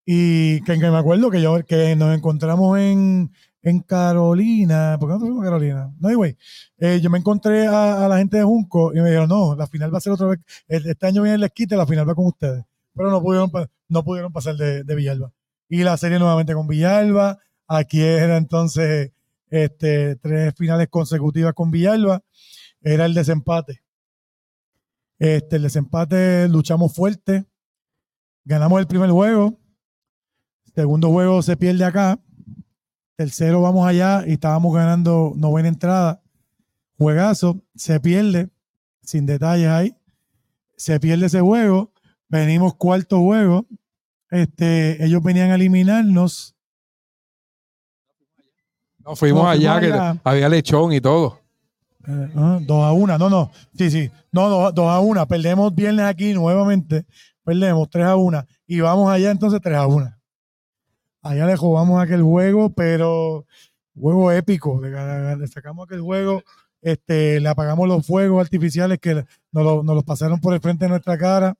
[0.04, 3.30] Y que, que me acuerdo que yo que nos encontramos en,
[3.62, 4.96] en Carolina.
[4.98, 5.94] ¿Por qué no fuimos a Carolina?
[5.98, 6.36] No, anyway.
[6.78, 9.66] Eh, yo me encontré a, a la gente de Junco y me dijeron, no, la
[9.66, 10.38] final va a ser otra vez.
[10.68, 12.64] Este año viene el esquite, la final va con ustedes.
[12.96, 13.50] Pero no pudieron,
[13.88, 15.32] no pudieron pasar de, de Villalba.
[15.68, 17.38] Y la serie nuevamente con Villalba.
[17.68, 19.12] Aquí era entonces
[19.48, 22.22] este, tres finales consecutivas con Villalba.
[22.80, 23.82] Era el desempate.
[25.18, 27.44] Este, el desempate luchamos fuerte.
[28.44, 29.58] Ganamos el primer juego.
[30.74, 32.18] Segundo juego se pierde acá.
[33.16, 36.22] Tercero vamos allá y estábamos ganando novena entrada.
[36.98, 37.62] Juegazo.
[37.74, 38.50] Se pierde.
[39.02, 39.96] Sin detalles ahí.
[40.76, 41.92] Se pierde ese juego.
[42.28, 43.66] Venimos cuarto juego.
[44.30, 46.54] Este, ellos venían a eliminarnos.
[49.04, 51.40] No, fuimos No, allá, fuimos que había lechón y todo.
[52.08, 55.74] Eh, ah, dos a una, no, no, sí, sí, no, dos, dos a una, perdemos
[55.74, 57.04] viernes aquí nuevamente,
[57.42, 58.46] perdemos tres a una.
[58.66, 60.20] Y vamos allá entonces tres a una.
[61.22, 63.44] Allá le jugamos aquel juego, pero
[63.98, 66.42] juego épico, le sacamos aquel juego,
[66.80, 69.14] este, le apagamos los fuegos artificiales que
[69.50, 71.56] nos, lo- nos los pasaron por el frente de nuestra cara,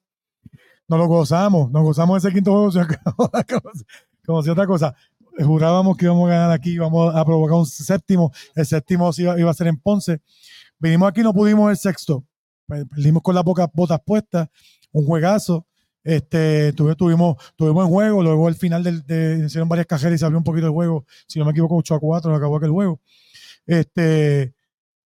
[0.88, 2.70] nos lo gozamos, nos gozamos ese quinto juego,
[4.26, 4.94] como si otra cosa.
[5.38, 9.50] Jurábamos que íbamos a ganar aquí, íbamos a provocar un séptimo, el séptimo iba, iba
[9.50, 10.20] a ser en Ponce.
[10.78, 12.24] Vinimos aquí, no pudimos el sexto.
[12.66, 14.48] Per- Perdimos con las boca- botas puestas,
[14.92, 15.66] un juegazo.
[16.02, 20.24] Este, tuvimos, tuvimos en juego, luego al final del, de, hicieron varias cajeras y se
[20.24, 21.04] abrió un poquito el juego.
[21.26, 23.00] Si no me equivoco, 8 a 4 acabó aquel juego.
[23.66, 24.54] Este,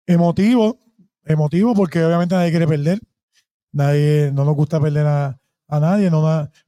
[0.05, 0.79] emotivo,
[1.23, 2.99] emotivo porque obviamente nadie quiere perder.
[3.71, 6.09] Nadie, no nos gusta perder a, a nadie.
[6.09, 6.21] No,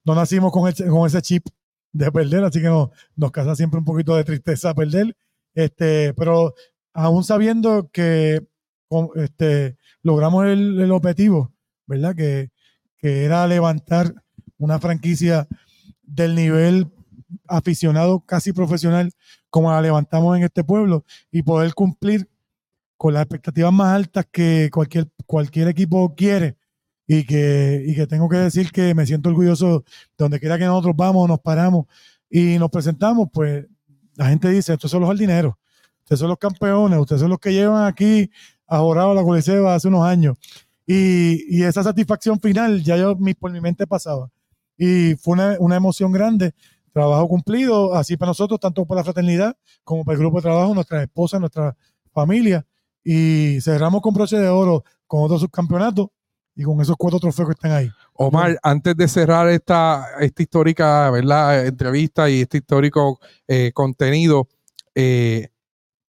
[0.05, 1.45] no nacimos con, ese- con ese chip
[1.91, 5.15] de perder, así que no, nos causa siempre un poquito de tristeza perder.
[5.55, 6.53] Este, pero
[6.93, 8.45] aún sabiendo que
[9.15, 11.53] este, logramos el, el objetivo,
[11.87, 12.15] ¿verdad?
[12.15, 12.49] Que,
[12.97, 14.13] que era levantar
[14.57, 15.47] una franquicia
[16.03, 16.87] del nivel
[17.47, 19.11] aficionado casi profesional
[19.49, 22.29] como la levantamos en este pueblo y poder cumplir
[22.97, 26.57] con las expectativas más altas que cualquier, cualquier equipo quiere
[27.11, 29.83] y que, y que tengo que decir que me siento orgulloso de
[30.15, 31.87] donde quiera que nosotros vamos, nos paramos
[32.29, 33.65] y nos presentamos, pues
[34.13, 35.55] la gente dice, estos son los jardineros,
[36.03, 38.29] ustedes son los campeones, ustedes son los que llevan aquí
[38.67, 40.37] a Jorado la Coliseo hace unos años.
[40.85, 44.29] Y, y esa satisfacción final ya yo mi, por mi mente pasaba.
[44.77, 46.53] Y fue una, una emoción grande,
[46.93, 50.75] trabajo cumplido, así para nosotros, tanto para la fraternidad como para el grupo de trabajo,
[50.75, 51.75] nuestras esposas, nuestra
[52.13, 52.67] familia.
[53.03, 56.09] Y cerramos con broche de oro con otros subcampeonatos
[56.59, 57.89] y con esos cuatro trofeos que están ahí.
[58.15, 61.65] Omar, antes de cerrar esta, esta histórica ¿verdad?
[61.65, 64.49] entrevista y este histórico eh, contenido,
[64.93, 65.47] eh,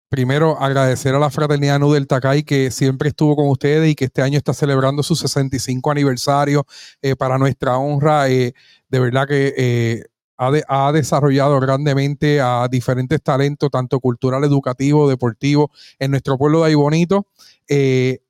[0.08, 4.06] primero agradecer a la Fraternidad Nu del Tacay que siempre estuvo con ustedes y que
[4.06, 6.66] este año está celebrando su 65 aniversario
[7.02, 8.24] eh, para nuestra honra.
[8.24, 8.54] de
[8.88, 10.02] verdad que
[10.38, 16.60] ha, de- ha desarrollado grandemente a diferentes talentos, tanto cultural, educativo, deportivo, en nuestro pueblo
[16.62, 17.26] de ahí bonito.
[17.68, 18.20] Eh,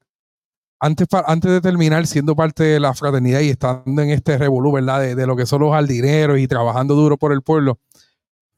[0.81, 5.01] antes, antes de terminar, siendo parte de la fraternidad y estando en este revolú, ¿verdad?
[5.01, 7.81] De, de lo que son los jardineros y trabajando duro por el pueblo,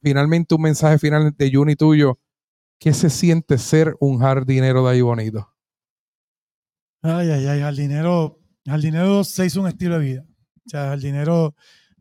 [0.01, 2.19] finalmente un mensaje final de Juni tuyo.
[2.79, 5.47] ¿Qué se siente ser un jardinero de ahí bonito?
[7.03, 10.25] Ay, ay, ay, jardinero, jardinero se hizo un estilo de vida.
[10.65, 11.55] O sea, jardinero,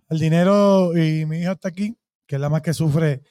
[0.08, 1.96] jardinero y mi hija está aquí,
[2.26, 3.22] que es la más que sufre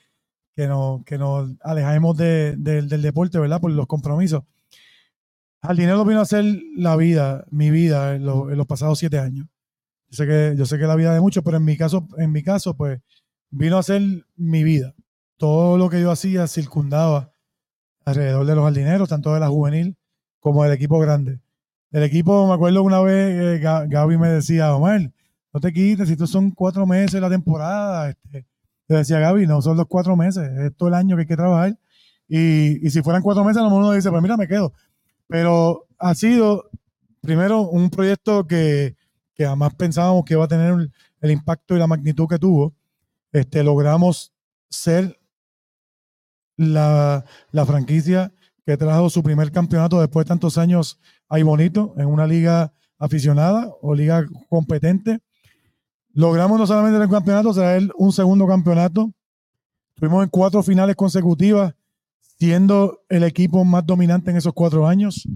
[0.56, 3.62] que nos, que nos alejemos de- de- del deporte, ¿verdad?
[3.62, 4.44] Por los compromisos.
[5.62, 6.46] Jardinero vino a ser
[6.78, 9.48] la vida, mi vida en, lo- en los pasados siete años.
[10.10, 12.32] Yo sé que, yo sé que la vida de muchos, pero en mi caso, en
[12.32, 13.02] mi caso, pues,
[13.52, 14.02] vino a ser
[14.38, 14.94] mi vida.
[15.38, 17.34] Todo lo que yo hacía circundaba
[18.06, 19.98] alrededor de los jardineros, tanto de la juvenil
[20.40, 21.40] como del equipo grande.
[21.92, 25.12] El equipo, me acuerdo una vez, eh, Ga- Gaby me decía, Omar,
[25.54, 28.10] no te quites, si estos son cuatro meses la temporada.
[28.10, 28.46] Este,
[28.88, 31.38] yo decía, Gaby, no son los cuatro meses, es todo el año que hay que
[31.38, 31.78] trabajar.
[32.28, 34.74] Y, y si fueran cuatro meses, a lo mejor uno dice, pues mira, me quedo.
[35.30, 36.70] Pero ha sido,
[37.22, 38.98] primero, un proyecto que,
[39.36, 40.90] que jamás pensábamos que iba a tener
[41.22, 42.74] el, impacto y la magnitud que tuvo.
[43.32, 44.34] Este, logramos
[44.70, 45.20] ser
[46.58, 48.34] la, la franquicia
[48.66, 51.00] que trajo su primer campeonato después de tantos años
[51.30, 55.20] ahí bonito, en una liga aficionada o liga competente.
[56.12, 59.12] Logramos no solamente el campeonato, traer un segundo campeonato.
[59.90, 61.76] Estuvimos en cuatro finales consecutivas,
[62.40, 65.28] siendo el equipo más dominante en esos cuatro años.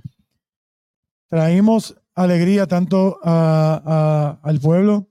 [1.30, 5.08] Traímos alegría tanto a- al pueblo,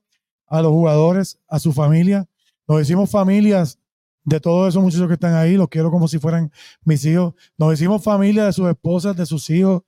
[0.47, 2.27] a los jugadores, a su familia.
[2.69, 3.79] Nos hicimos familias
[4.25, 6.53] de todos esos muchachos que están ahí, los quiero como si fueran
[6.85, 7.35] mis hijos.
[7.59, 9.83] Nos hicimos familia de sus esposas, de sus hijos,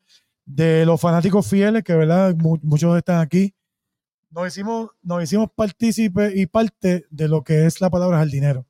[0.45, 3.55] de los fanáticos fieles, que verdad, Mu- muchos están aquí.
[4.31, 8.67] Nos hicimos, nos hicimos partícipe y parte de lo que es la palabra jardinero.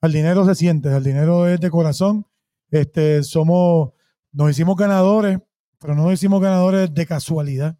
[0.00, 2.24] Jardinero se siente, jardinero es de corazón.
[2.70, 3.92] Este, somos,
[4.32, 5.38] nos hicimos ganadores,
[5.78, 7.78] pero no nos hicimos ganadores de casualidad.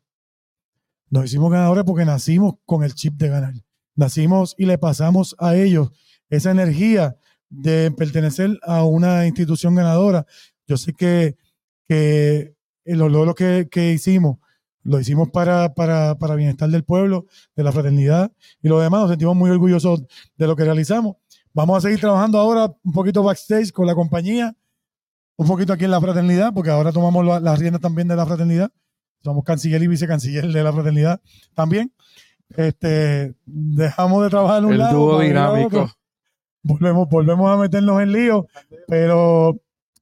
[1.11, 3.55] Nos hicimos ganadores porque nacimos con el chip de ganar.
[3.95, 5.91] Nacimos y le pasamos a ellos
[6.29, 7.17] esa energía
[7.49, 10.27] de pertenecer a una institución ganadora.
[10.67, 11.37] Yo sé que,
[11.89, 14.39] que los logros que, hicimos,
[14.83, 17.27] lo hicimos para, para, para bienestar del pueblo,
[17.57, 18.33] de la fraternidad
[18.63, 19.03] y lo demás.
[19.03, 20.05] Nos sentimos muy orgullosos
[20.37, 21.17] de lo que realizamos.
[21.53, 24.57] Vamos a seguir trabajando ahora un poquito backstage con la compañía,
[25.41, 28.27] un poquito aquí en la fraternidad, porque ahora tomamos la- las riendas también de la
[28.27, 28.71] fraternidad.
[29.25, 31.21] Somos canciller y vicecanciller de la fraternidad
[31.55, 31.93] también.
[32.57, 35.67] Este, dejamos de trabajar en un El lado dúo dinámico.
[35.83, 35.91] otro.
[36.63, 38.47] Volvemos, volvemos a meternos en lío,
[38.87, 39.57] pero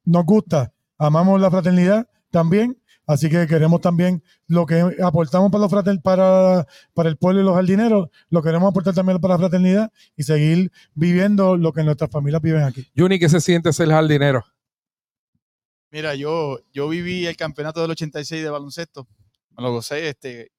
[0.04, 0.72] nos gusta.
[0.98, 2.76] Amamos la fraternidad también.
[3.06, 7.44] Así que queremos también lo que aportamos para, los frater- para, para el pueblo y
[7.44, 12.10] los jardineros, lo queremos aportar también para la fraternidad y seguir viviendo lo que nuestras
[12.10, 12.86] familias viven aquí.
[12.96, 14.44] Juni, ¿qué se siente ser jardinero?
[15.90, 19.06] Mira, yo, yo viví el campeonato del 86 de baloncesto.
[19.56, 20.08] Me lo gocé.
[20.08, 20.52] Este,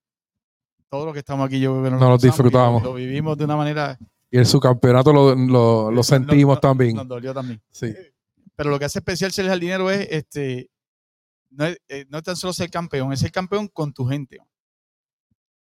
[0.89, 2.81] todos los que estamos aquí, yo creo que Nos lo disfrutamos.
[2.83, 3.97] Lo, vivimos de una manera.
[4.31, 6.95] Y el subcampeonato lo, lo, sentimos también.
[6.95, 7.61] Nos dolió también.
[7.71, 7.93] Sí.
[8.55, 10.69] Pero lo que hace especial ser jardinero es, este,
[11.51, 14.39] no es, eh, no es tan solo ser campeón, es ser campeón con tu gente.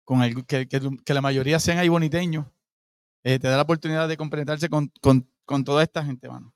[0.05, 2.46] Con el, que, que- que la mayoría sean ahí boniteños.
[3.22, 6.53] Eh, te da la oportunidad de complementarse con, con- con toda esta gente, mano.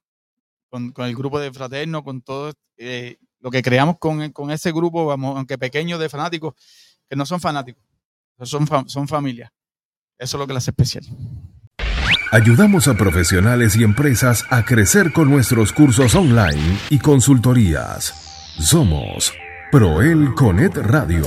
[0.69, 4.73] Con, con el grupo de fraternos, con todo eh, lo que creamos con, con ese
[4.73, 6.55] grupo, vamos, aunque pequeño, de fanáticos,
[7.09, 7.83] que no son fanáticos,
[8.43, 9.53] son, son familia.
[10.19, 11.05] Eso es lo que lo hace especial.
[12.33, 18.55] Ayudamos a profesionales y empresas a crecer con nuestros cursos online y consultorías.
[18.59, 19.33] Somos
[19.71, 21.25] Proel Conet Radio.